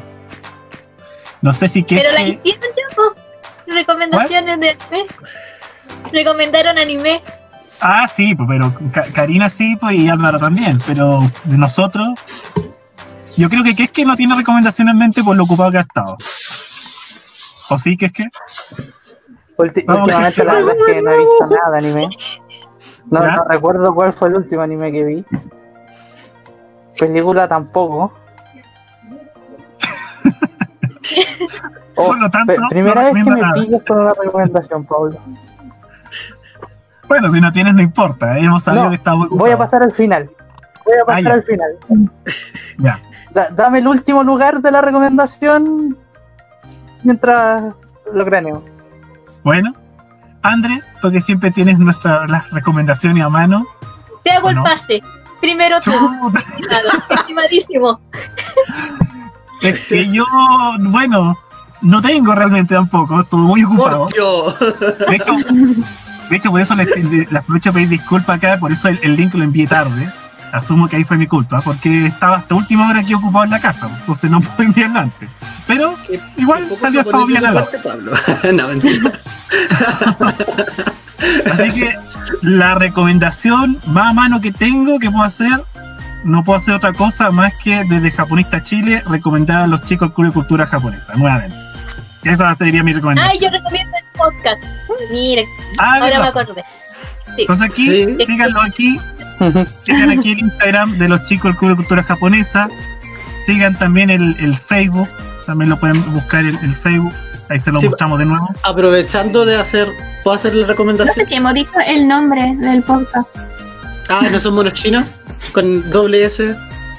[1.41, 3.15] No sé si que Pero la hicieron.
[3.67, 5.07] Recomendaciones de anime.
[6.13, 7.23] Recomendaron anime.
[7.83, 10.79] Ah, sí, pues, pero Ka- Karina sí, pues, y Álvaro también.
[10.87, 12.11] Pero de nosotros,
[13.37, 15.79] yo creo que que es que no tiene recomendación en mente por lo ocupado que
[15.79, 16.17] ha estado.
[17.71, 18.25] ¿O sí que es que?
[19.57, 22.09] Últimamente la verdad es que no he visto nada de anime.
[23.11, 25.25] No, recuerdo cuál fue el último anime que vi.
[26.99, 28.13] Película tampoco.
[31.97, 33.55] Oh, Por lo tanto, pe- primera no vez que me nada.
[33.55, 35.19] pillas con una recomendación, Pablo.
[37.09, 38.39] Bueno, si no tienes, no importa.
[38.39, 40.31] eh, Hemos sabido No, que está muy Voy a pasar al final.
[40.85, 41.33] Voy a pasar ya.
[41.35, 41.71] al final.
[42.79, 43.01] Ya.
[43.33, 45.97] Da- dame el último lugar de la recomendación
[47.03, 47.75] mientras
[48.13, 48.65] lo craneo.
[49.45, 49.73] Bueno,
[50.43, 53.67] André, tú que siempre tienes nuestras las recomendaciones a mano.
[54.25, 55.03] Te hago el pase.
[55.41, 55.91] Primero tú.
[55.91, 58.01] Claro, estimadísimo.
[59.61, 60.25] Es que yo,
[60.81, 61.39] bueno,
[61.83, 64.09] no tengo realmente tampoco, estuve muy ocupado.
[64.13, 64.57] Dios.
[66.33, 69.17] De hecho, por eso les, les aprovecho a pedir disculpas acá, por eso el, el
[69.17, 70.09] link lo envié tarde.
[70.51, 73.61] Asumo que ahí fue mi culpa, porque estaba hasta última hora aquí ocupado en la
[73.61, 75.29] casa, entonces no puedo enviarlo antes.
[75.67, 75.95] Pero
[76.39, 78.13] igual salió hasta bien a la Pablo.
[78.55, 79.13] no, mentira.
[81.53, 81.95] Así que
[82.41, 85.63] la recomendación más a mano que tengo que puedo hacer,
[86.25, 90.15] no puedo hacer otra cosa más que desde Japonista Chile recomendar a los chicos el
[90.15, 91.55] Club de Cultura Japonesa, nuevamente.
[92.25, 93.43] Esa sería mi Ay, recomendación.
[93.43, 94.63] yo recomiendo podcast.
[95.11, 95.43] Mira,
[95.79, 96.65] Ah, ahora me acordé.
[97.39, 98.17] Entonces aquí, Sí.
[98.27, 99.01] síganlo aquí,
[99.81, 102.69] sigan aquí el Instagram de los chicos del Club de Cultura Japonesa,
[103.47, 105.09] sigan también el, el Facebook,
[105.47, 107.13] también lo pueden buscar el, el Facebook,
[107.49, 107.89] ahí se lo Sí.
[107.89, 108.49] mostramos de nuevo.
[108.65, 109.89] Aprovechando de hacer,
[110.23, 111.27] ¿puedo hacer la No sé recomendación?
[111.29, 113.27] si hemos dicho el nombre del podcast.
[114.11, 115.07] Ah, ¿no son monos chinos?
[115.53, 116.55] Con doble S.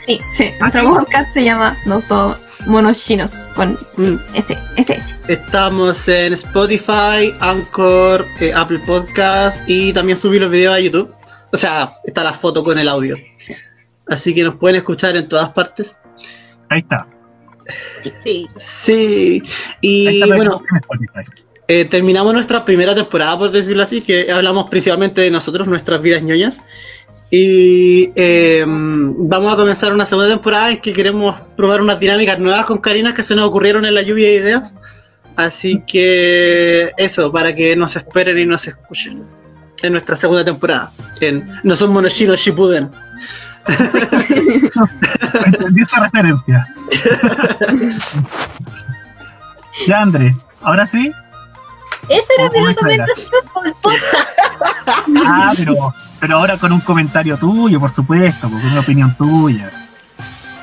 [0.06, 0.50] Sí, sí.
[0.56, 0.88] Ah, Nuestro sí.
[0.88, 2.36] podcast se llama No son
[2.66, 3.78] monos chinos con
[4.34, 5.00] ese, ese.
[5.28, 11.14] Estamos en Spotify, Anchor, eh, Apple Podcast y también subí los videos a YouTube.
[11.52, 13.16] O sea, está la foto con el audio.
[14.08, 16.00] Así que nos pueden escuchar en todas partes.
[16.70, 17.08] Ahí está.
[18.24, 18.48] Sí.
[18.58, 19.44] Sí.
[19.82, 20.62] Y bueno,
[21.68, 26.22] eh, terminamos nuestra primera temporada, por decirlo así, que hablamos principalmente de nosotros, nuestras vidas
[26.24, 26.64] ñoñas.
[27.36, 32.66] Y eh, vamos a comenzar una segunda temporada en que queremos probar unas dinámicas nuevas
[32.66, 34.76] con Karina que se nos ocurrieron en la lluvia de ideas.
[35.36, 39.24] Así que eso, para que nos esperen y nos escuchen
[39.82, 40.92] en nuestra segunda temporada.
[41.22, 42.92] En No son monoshinos Shippuden.
[45.48, 46.68] Entendí esa referencia.
[49.88, 51.12] ya, André, ahora sí.
[52.10, 53.06] Esa era ¿Cómo mi esa era?
[53.06, 54.16] recomendación por el podcast.
[55.26, 59.72] Ah, pero, pero ahora con un comentario tuyo, por supuesto, con una opinión tuya.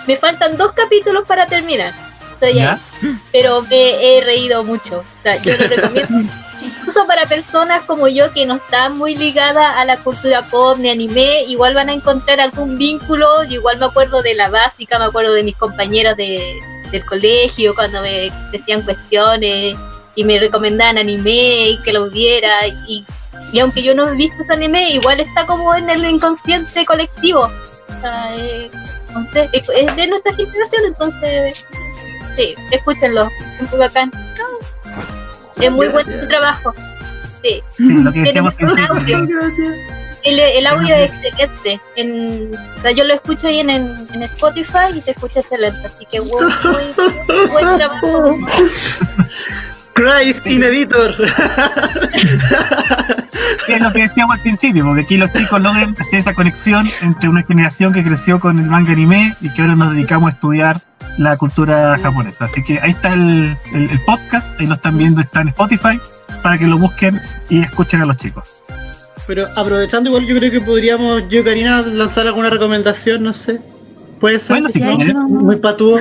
[0.06, 1.92] Me faltan dos capítulos para terminar.
[2.32, 2.72] Estoy ¿Ya?
[3.02, 3.18] ahí.
[3.32, 4.98] Pero me he reído mucho.
[4.98, 6.32] O sea, yo lo recomiendo.
[6.62, 10.90] incluso para personas como yo que no están muy ligadas a la cultura pop ni
[10.90, 13.44] anime, igual van a encontrar algún vínculo.
[13.44, 16.60] Yo igual me acuerdo de la básica, me acuerdo de mis compañeras de,
[16.90, 19.76] del colegio cuando me decían cuestiones
[20.20, 22.66] y me recomendaban anime y que lo viera.
[22.86, 23.02] Y,
[23.54, 27.44] y aunque yo no he visto ese anime, igual está como en el inconsciente colectivo.
[27.44, 28.70] O sea, eh,
[29.08, 31.66] entonces, es es de nuestra generación, entonces,
[32.36, 34.12] sí, escúchenlo, es muy bacán.
[35.58, 36.74] Es muy buen tu trabajo.
[37.42, 39.26] Sí, lo que Tiene audio.
[40.24, 41.80] el, el audio es excelente.
[41.96, 45.86] En, o sea, yo lo escucho ahí en, en, en Spotify y se escucha excelente.
[45.86, 48.36] Así que muy buen trabajo.
[49.94, 51.14] Christ in editor.
[53.66, 56.88] que es lo que decíamos al principio, porque aquí los chicos logran hacer esa conexión
[57.02, 60.34] entre una generación que creció con el manga anime y que ahora nos dedicamos a
[60.34, 60.80] estudiar
[61.18, 62.44] la cultura japonesa.
[62.46, 66.00] Así que ahí está el, el- el podcast, ahí lo están viendo, está en Spotify,
[66.42, 68.48] para que lo busquen y escuchen a los chicos.
[69.26, 73.60] Pero aprovechando igual yo creo que podríamos, yo Karina, lanzar alguna recomendación, no sé.
[74.18, 74.54] Puede ser.
[74.60, 75.98] Bueno, si Sí, Muy patúo.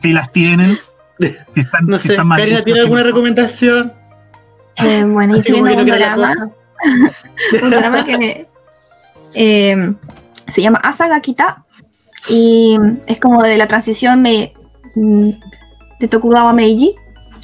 [0.00, 0.78] si las tienen,
[1.20, 2.12] si están, No si sé.
[2.14, 3.92] están Karina, ¿tiene alguna recomendación?
[4.76, 6.32] Eh, bueno, viendo que un drama,
[7.62, 8.46] un drama que
[9.34, 9.92] eh,
[10.48, 11.64] se llama Asaga Kita
[12.28, 14.54] y es como de la transición me-
[14.94, 16.94] de Tokugawa Meiji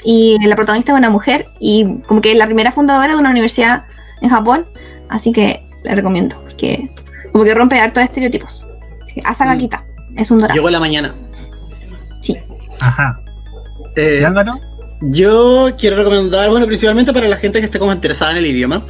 [0.05, 3.31] y la protagonista es una mujer y como que es la primera fundadora de una
[3.31, 3.85] universidad
[4.21, 4.67] en Japón,
[5.09, 6.89] así que la recomiendo porque
[7.33, 8.65] como que rompe hartos estereotipos.
[9.05, 9.59] Así que Asaga Mm.
[9.59, 9.85] Kita
[10.17, 10.55] es un drama.
[10.55, 11.13] Llegó la mañana.
[12.21, 12.39] Sí.
[12.81, 13.21] Ajá.
[13.97, 14.27] Eh.
[15.01, 18.83] Yo quiero recomendar, bueno, principalmente para la gente que esté como interesada en el idioma.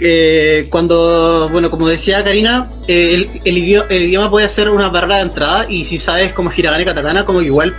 [0.00, 4.88] eh, cuando, bueno, como decía Karina, eh, el, el idioma, el idioma puede ser una
[4.88, 7.74] barrera de entrada y si sabes como hiragana y katakana, como que igual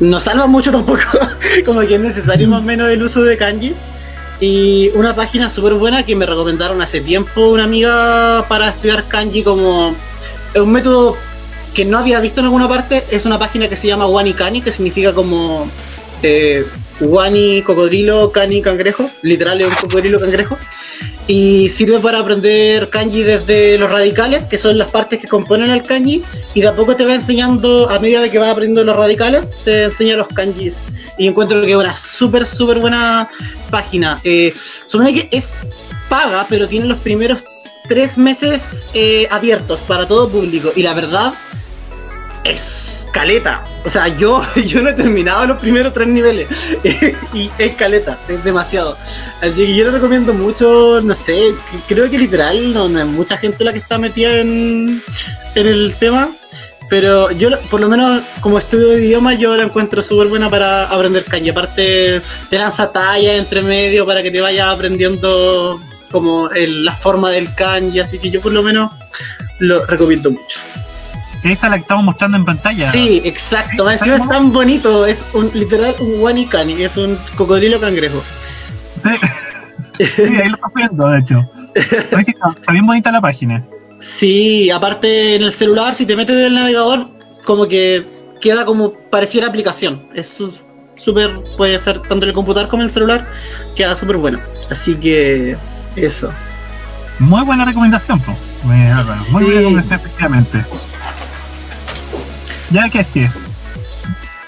[0.00, 1.00] no salva mucho tampoco,
[1.66, 3.78] como que es necesario más o menos el uso de kanjis.
[4.40, 9.42] Y una página súper buena que me recomendaron hace tiempo una amiga para estudiar kanji
[9.42, 9.96] como
[10.54, 11.16] un método
[11.74, 14.72] que no había visto en alguna parte, es una página que se llama Wanikani, que
[14.72, 15.68] significa como
[16.22, 16.64] eh,
[17.00, 20.58] Wani cocodrilo, Kani cangrejo, literal es un cocodrilo cangrejo,
[21.28, 25.82] y sirve para aprender kanji desde los radicales, que son las partes que componen el
[25.82, 28.96] kanji, y de a poco te va enseñando, a medida de que vas aprendiendo los
[28.96, 30.82] radicales, te enseña los kanjis.
[31.18, 33.28] Y encuentro que es una súper, súper buena
[33.70, 34.18] página.
[34.24, 34.54] Eh,
[34.86, 35.52] supone que es
[36.08, 37.44] paga, pero tiene los primeros
[37.88, 41.34] tres meses eh, abiertos para todo público, y la verdad
[42.44, 43.64] es caleta.
[43.84, 46.48] O sea, yo, yo no he terminado los primeros tres niveles.
[47.34, 48.96] y es caleta, es demasiado.
[49.40, 51.54] Así que yo lo recomiendo mucho, no sé,
[51.86, 55.02] creo que literal no, no mucha gente la que está metida en,
[55.54, 56.30] en el tema.
[56.90, 60.84] Pero yo, por lo menos, como estudio de idioma, yo la encuentro súper buena para
[60.84, 61.50] aprender kanji.
[61.50, 65.78] Aparte, te lanza talla entre medio para que te vayas aprendiendo
[66.10, 68.00] como el- la forma del kanji.
[68.00, 68.92] Así que yo, por lo menos,
[69.60, 70.60] lo recomiendo mucho.
[71.44, 72.90] Esa la que estamos mostrando en pantalla.
[72.90, 73.88] Sí, exacto.
[73.90, 75.06] Encima es tan bonito.
[75.06, 76.82] Es un literal un wanikani.
[76.82, 78.22] Es un cocodrilo cangrejo.
[79.04, 79.10] Sí,
[80.16, 81.50] Sí, ahí lo estás viendo, de hecho.
[81.74, 83.64] Está bien bonita la página.
[84.00, 87.08] Sí, aparte en el celular, si te metes del navegador,
[87.44, 88.04] como que
[88.40, 90.08] queda como pareciera aplicación.
[90.14, 90.40] Es
[90.96, 93.26] súper, puede ser tanto en el computador como en el celular,
[93.74, 94.38] queda súper bueno.
[94.70, 95.56] Así que
[96.04, 96.30] eso.
[97.18, 98.32] Muy buena recomendación, po.
[98.62, 98.94] Muy Sí.
[99.32, 100.64] buena recomendación, efectivamente.
[102.70, 103.30] Ya que es que.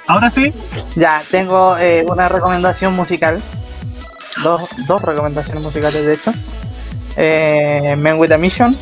[0.06, 0.52] Ahora sí,
[0.96, 3.40] Ya, tengo eh, una recomendación musical.
[4.42, 6.32] Dos, dos recomendaciones musicales, de hecho.
[7.16, 8.76] Eh, Men with a Mission.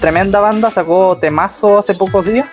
[0.00, 2.46] Tremenda banda, sacó temazo hace pocos días.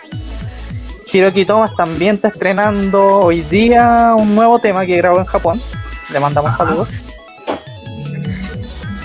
[1.11, 5.59] Hiroki Thomas también está estrenando hoy día un nuevo tema que grabó en Japón.
[6.09, 6.59] Le mandamos Ajá.
[6.65, 6.89] saludos.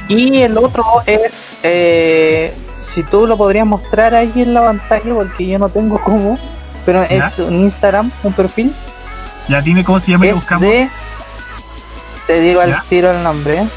[0.08, 5.46] Y el otro es, eh, si tú lo podrías mostrar ahí en la pantalla, porque
[5.46, 6.38] yo no tengo cómo,
[6.84, 8.74] pero es un Instagram, un perfil,
[9.48, 10.68] ya dime cómo se llama y lo es buscamos.
[10.68, 10.88] de.
[12.26, 13.58] Te digo al tiro el nombre.
[13.58, 13.68] ¿eh?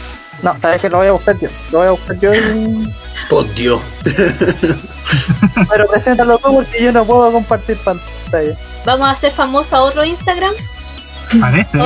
[0.41, 1.49] No, sabes que lo voy a buscar yo.
[1.71, 2.93] Lo voy a buscar yo y.
[3.30, 3.82] Por Dios.
[5.69, 8.55] Pero preséntalo tú porque yo no puedo compartir pantalla.
[8.86, 10.53] Vamos a hacer famoso a otro Instagram.
[11.41, 11.78] Parece.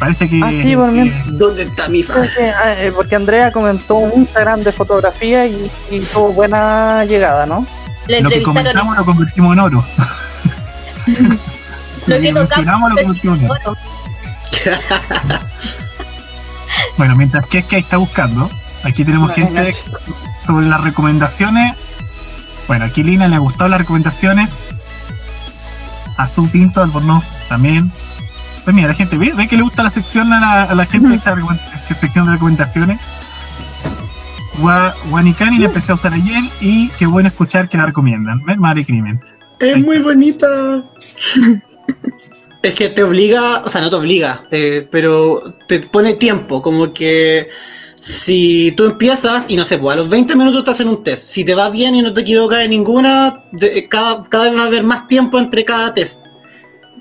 [0.00, 0.40] Parece que.
[0.42, 1.10] Ah, sí, por mí.
[1.10, 2.16] que- ¿Dónde está mi fan?
[2.16, 7.44] Porque, ah, eh, porque Andrea comentó un Instagram de fotografía y, y tuvo buena llegada,
[7.46, 7.66] ¿no?
[8.08, 9.84] Lo que comentamos lo convertimos en oro.
[12.06, 13.62] lo que mencionamos lo convertimos en oro.
[13.62, 13.78] Bueno,
[16.96, 18.50] Bueno, mientras que es que ahí está buscando,
[18.82, 19.70] aquí tenemos gente
[20.46, 21.76] sobre las recomendaciones.
[22.68, 24.50] Bueno, aquí Lina le ha gustado las recomendaciones.
[26.16, 27.90] A su Pinto, Albornoz también.
[28.70, 30.86] Pues mira, la gente ve, ve que le gusta la sección a la, a la
[30.86, 33.00] gente de esta, esta sección de recomendaciones.
[34.60, 38.44] Gua- Guanicani la empecé a usar ayer y qué bueno escuchar que la recomiendan.
[38.44, 38.58] ¿Ves?
[38.58, 39.20] Madre Crimen.
[39.58, 40.08] Es Ahí muy está.
[40.08, 40.84] bonita.
[42.62, 46.92] es que te obliga, o sea, no te obliga, eh, pero te pone tiempo, como
[46.92, 47.48] que
[48.00, 51.26] si tú empiezas y no sé, pues a los 20 minutos te hacen un test.
[51.26, 54.62] Si te va bien y no te equivocas en ninguna, de- cada, cada vez va
[54.62, 56.22] a haber más tiempo entre cada test.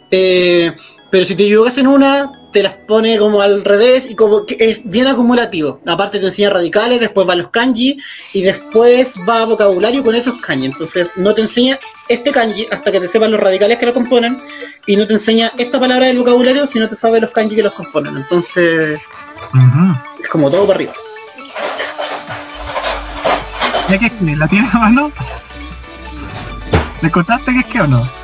[0.10, 0.74] Eh,
[1.12, 4.58] pero si te equivocas en una, te las pone como al revés y como que
[4.60, 5.80] es bien acumulativo.
[5.88, 7.98] Aparte te enseña radicales, después va a los kanji
[8.34, 10.68] y después va a vocabulario con esos kanji.
[10.68, 14.38] Entonces no te enseña este kanji hasta que te sepas los radicales que lo componen
[14.86, 17.64] y no te enseña esta palabra del vocabulario si no te sabes los kanji que
[17.64, 18.16] los componen.
[18.18, 19.00] Entonces
[20.22, 20.94] es como todo para arriba.
[23.90, 24.12] ¿Ya que?
[24.36, 25.12] ¿La tienes a mano?
[27.02, 28.19] ¿Le contaste que es que o no?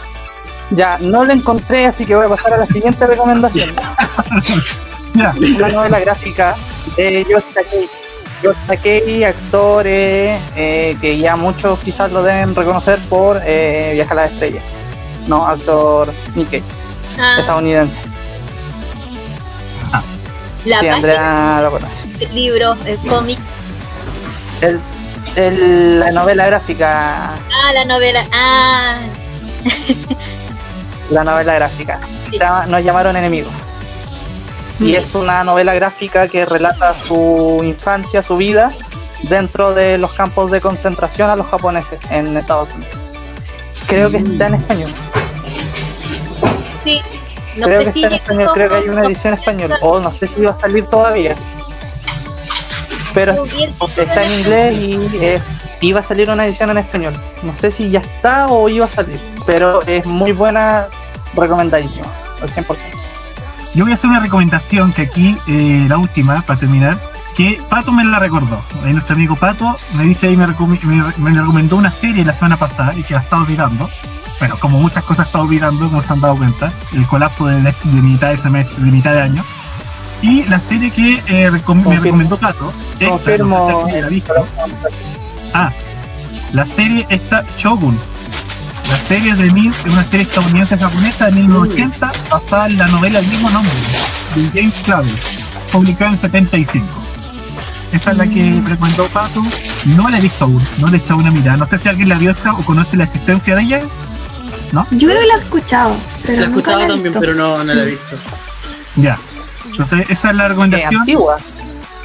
[0.71, 3.69] Ya, no lo encontré, así que voy a pasar a la siguiente recomendación.
[5.15, 6.55] Una novela gráfica
[6.97, 7.89] de Yoshi Takei.
[8.43, 14.11] Yoshi Takei, actor eh, eh, que ya muchos quizás lo deben reconocer por eh, Viaja
[14.13, 14.63] a las Estrellas.
[15.27, 16.61] No, actor Nikkei,
[17.19, 18.01] Ah, estadounidense.
[20.65, 22.07] la Sí, Andrea lo conoce.
[22.17, 23.39] del libro, el cómic.
[24.61, 24.79] El-
[25.35, 28.25] el- la novela gráfica, Ah, la novela.
[28.33, 28.95] Ah,
[31.09, 31.99] la novela gráfica.
[32.67, 33.53] Nos llamaron enemigos.
[34.79, 38.69] Y es una novela gráfica que relata su infancia, su vida
[39.23, 42.95] dentro de los campos de concentración a los japoneses en Estados Unidos.
[43.87, 44.91] Creo que está en español.
[46.83, 47.01] sí.
[47.57, 49.77] No creo que está en español, creo que hay una edición española.
[49.81, 51.35] O no sé si va a salir todavía.
[53.13, 55.41] Pero está en inglés y eh,
[55.79, 57.13] iba a salir una edición en español.
[57.43, 59.34] No sé si ya está o iba a salir.
[59.45, 60.87] Pero es muy buena,
[61.35, 62.07] recomendadísima,
[62.41, 62.77] al 100%.
[63.75, 66.97] Yo voy a hacer una recomendación que aquí, eh, la última, para terminar,
[67.35, 68.59] que Pato me la recordó.
[68.85, 72.55] Eh, nuestro amigo Pato me dice ahí, me, me, me recomendó una serie la semana
[72.57, 73.89] pasada y que la estaba olvidando.
[74.39, 77.73] Bueno, como muchas cosas estaba olvidando, como se han dado cuenta, el colapso de, de
[78.01, 79.43] mitad de semestre, de mitad de año.
[80.21, 82.03] Y la serie que eh, recom- me Confirmo.
[82.03, 83.87] recomendó Pato, esta, no sé si Confirmo.
[84.01, 84.33] la visto.
[85.53, 85.71] Ah,
[86.53, 87.99] la serie esta Shogun.
[88.95, 93.19] La serie de mil, es una serie estadounidense japonesa de 1980 basada en la novela
[93.19, 93.71] del mismo nombre
[94.35, 95.13] de James Clavell,
[95.71, 96.85] publicada en 75.
[97.91, 99.43] Esa es la que recomendó Pato.
[99.97, 101.57] No la he visto aún, no le he echado una mirada.
[101.57, 103.81] No sé si alguien la vio esta o conoce la existencia de ella.
[104.91, 105.95] Yo creo que la he escuchado.
[106.25, 107.19] Pero La he también, visto.
[107.19, 108.15] pero no, no la he visto.
[108.95, 109.17] Ya.
[109.71, 111.01] Entonces, esa es la Eh, recomendación.
[111.01, 111.35] antigua.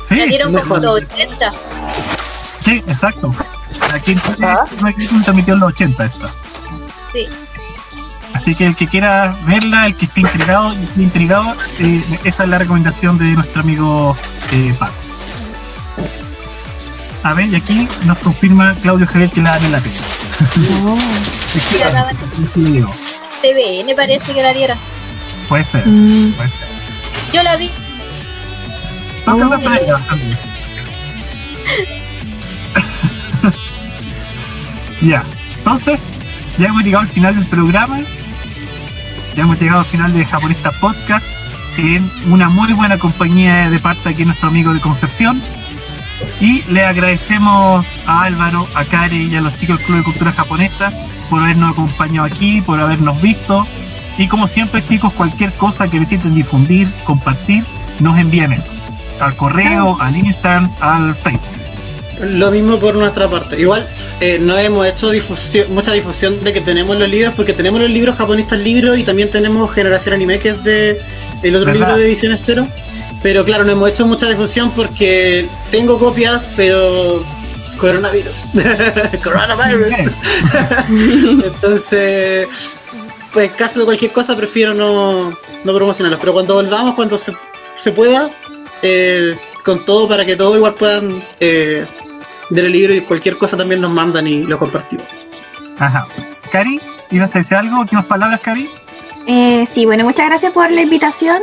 [0.09, 1.53] Sí, la dieron como los 80.
[2.65, 3.33] sí, exacto.
[3.95, 4.65] Aquí en Chile Ah.
[4.81, 6.31] no en los 80 esta.
[7.13, 7.27] Sí.
[8.35, 12.49] Así que el que quiera verla, el que esté intrigado esté intrigado, eh, esa es
[12.49, 14.17] la recomendación de nuestro amigo
[14.53, 14.93] eh, Paco.
[17.23, 19.97] A ver, y aquí nos confirma Claudio Javier que la dan en la pena.
[22.81, 22.91] No.
[23.43, 24.77] TVN parece que la diera.
[25.49, 26.33] Puede ser, Mm.
[26.33, 26.69] puede ser.
[27.33, 27.71] Yo la vi.
[35.03, 35.25] Ya,
[35.59, 36.15] entonces,
[36.61, 38.01] ya hemos llegado al final del programa.
[39.35, 41.25] Ya hemos llegado al final de Japonista Podcast
[41.79, 45.41] en una muy buena compañía de parte aquí nuestro amigo de Concepción.
[46.39, 50.33] Y le agradecemos a Álvaro, a Kare y a los chicos del Club de Cultura
[50.33, 50.93] Japonesa
[51.31, 53.67] por habernos acompañado aquí, por habernos visto.
[54.19, 57.65] Y como siempre, chicos, cualquier cosa que necesiten difundir, compartir,
[58.01, 58.71] nos envían eso.
[59.19, 61.60] Al correo, al Instagram, al Facebook.
[62.23, 63.61] Lo mismo por nuestra parte.
[63.61, 63.87] Igual
[64.21, 67.91] eh, no hemos hecho difusión, mucha difusión de que tenemos los libros, porque tenemos los
[67.91, 71.01] libros japonistas libros y también tenemos Generación Anime, que es de
[71.43, 71.87] el otro ¿Verdad?
[71.87, 72.67] libro de ediciones cero.
[73.23, 77.23] Pero claro, no hemos hecho mucha difusión porque tengo copias, pero
[77.79, 78.35] coronavirus.
[79.23, 79.99] coronavirus.
[81.45, 82.49] Entonces,
[83.33, 85.31] pues en caso de cualquier cosa prefiero no,
[85.65, 86.21] no promocionarlos.
[86.21, 87.33] Pero cuando volvamos, cuando se,
[87.79, 88.31] se pueda,
[88.83, 91.87] eh, con todo para que todos igual puedan eh,
[92.51, 95.07] ver el libro y cualquier cosa también nos mandan y lo compartimos.
[95.79, 96.05] Ajá.
[96.53, 96.81] Cari,
[97.11, 97.81] ¿ibas a decir algo?
[97.81, 98.69] ¿Últimas palabras, Cari?
[99.27, 101.41] Eh, sí, bueno, muchas gracias por la invitación.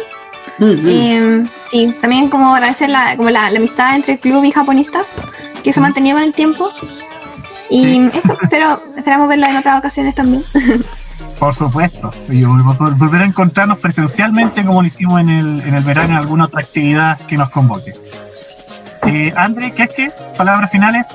[0.60, 0.88] Mm, mm.
[0.88, 5.06] Eh, sí, también como agradecer la, como la, la amistad entre el club y japonistas
[5.64, 6.72] que se ha mantenido con el tiempo.
[7.70, 8.10] Y Sí.
[8.14, 10.44] eso, pero esperamos verla en otras ocasiones también.
[11.40, 12.12] Por supuesto.
[12.30, 16.10] Y vol- vol- volver a encontrarnos presencialmente como lo hicimos en el, en el verano
[16.14, 17.94] en alguna otra actividad que nos convoque.
[19.06, 20.12] Eh, André, ¿qué es que?
[20.38, 21.06] Palabras finales.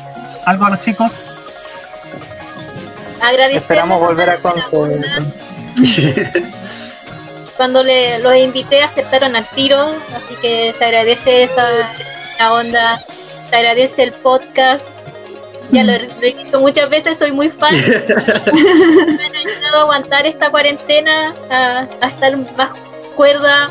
[0.46, 1.12] ¿Algo a los chicos?
[3.50, 4.68] Esperamos volver a Conce.
[7.56, 11.64] cuando le, los invité aceptaron al tiro, así que se agradece esa,
[12.34, 13.00] esa onda,
[13.48, 14.84] se agradece el podcast.
[15.70, 17.74] Ya lo, lo he dicho muchas veces, soy muy fan.
[18.52, 22.70] Me han ayudado a aguantar esta cuarentena, a, a estar más
[23.14, 23.70] cuerda,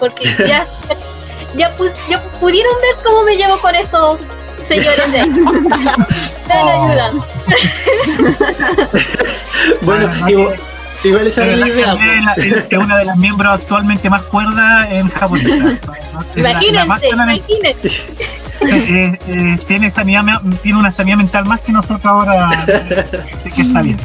[0.00, 0.64] porque ya,
[1.56, 4.18] ya, pus- ya pudieron ver cómo me llevo con estos
[4.66, 5.22] señores de
[6.48, 6.88] Oh.
[6.88, 7.24] ayudado.
[9.82, 10.54] Bueno, Ah, igual,
[11.04, 11.90] igual esa era la idea.
[11.92, 15.46] Andrea es la- es una de las miembros actualmente más cuerdas en japonés.
[16.34, 17.88] Es la- la Imagínense, imagínense.
[18.62, 20.22] eh, eh, tiene, sanidad,
[20.62, 23.04] tiene una sanidad mental más que nosotros ahora, eh,
[23.54, 23.98] que está bien.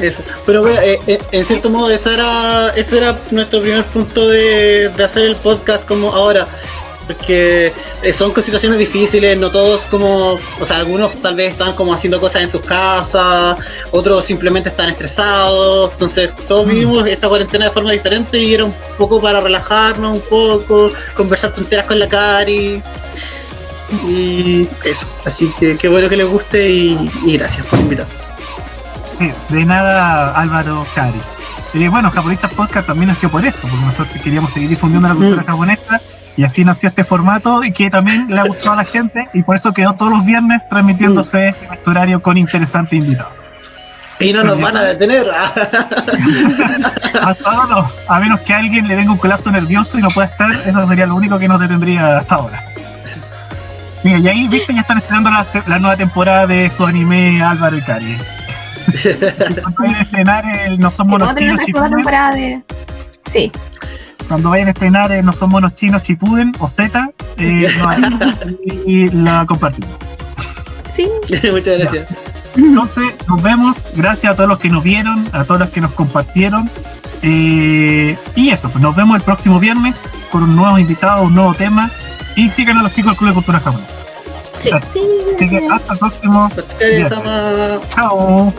[0.00, 0.22] Eso.
[0.44, 4.88] Pero bueno, eh, eh, en cierto modo ese era, ese era nuestro primer punto de,
[4.88, 6.46] de hacer el podcast como ahora.
[7.06, 7.70] Porque
[8.02, 12.18] eh, son situaciones difíciles, no todos como, o sea, algunos tal vez están como haciendo
[12.18, 13.58] cosas en sus casas,
[13.90, 16.70] otros simplemente están estresados, entonces todos Mm.
[16.70, 21.52] vivimos esta cuarentena de forma diferente y era un poco para relajarnos un poco, conversar
[21.52, 22.82] tonteras con la Cari
[24.08, 28.23] y eso, así que qué bueno que les guste y, y gracias por invitarnos.
[29.18, 31.20] Sí, de nada, Álvaro Cari.
[31.74, 35.42] Eh, bueno, Japonistas Podcast también nació por eso, porque nosotros queríamos seguir difundiendo la cultura
[35.42, 35.46] Mm.
[35.46, 36.00] japonesa
[36.36, 39.42] y así nació este formato y que también le ha gustado a la gente y
[39.42, 43.32] por eso quedó todos los viernes transmitiéndose en este horario con interesantes invitados.
[44.20, 45.26] Y no nos van a detener.
[47.22, 50.08] Hasta ahora no, a menos que a alguien le venga un colapso nervioso y no
[50.08, 52.62] pueda estar, eso sería lo único que nos detendría hasta ahora.
[54.04, 57.76] Mira, y ahí, viste, ya están estrenando la, la nueva temporada de su anime Álvaro
[57.76, 58.18] y Cari.
[59.62, 62.62] Cuando vayan a estrenar el No Son Sí, Monos Chinos Chipuden, de.
[63.32, 63.52] Sí,
[64.28, 68.58] cuando vayan a estrenar el No Son Monos Chinos Chipuden o Z, eh, nos avisan
[68.86, 69.90] y la compartimos.
[70.94, 71.08] sí.
[71.50, 72.08] Muchas gracias.
[72.56, 73.76] Entonces, nos vemos.
[73.96, 76.70] Gracias a todos los que nos vieron, a todos los que nos compartieron.
[77.22, 81.54] Eh, y eso, pues nos vemos el próximo viernes con un nuevo invitado, un nuevo
[81.54, 81.90] tema.
[82.36, 83.93] Y sigan a los chicos del Club de Cultura Japonesa.
[84.64, 84.70] Sí.
[84.92, 85.00] Sí.
[85.36, 86.48] Así que hasta el próximo.
[86.56, 87.80] Otsukare-sama.
[87.94, 88.52] Chao.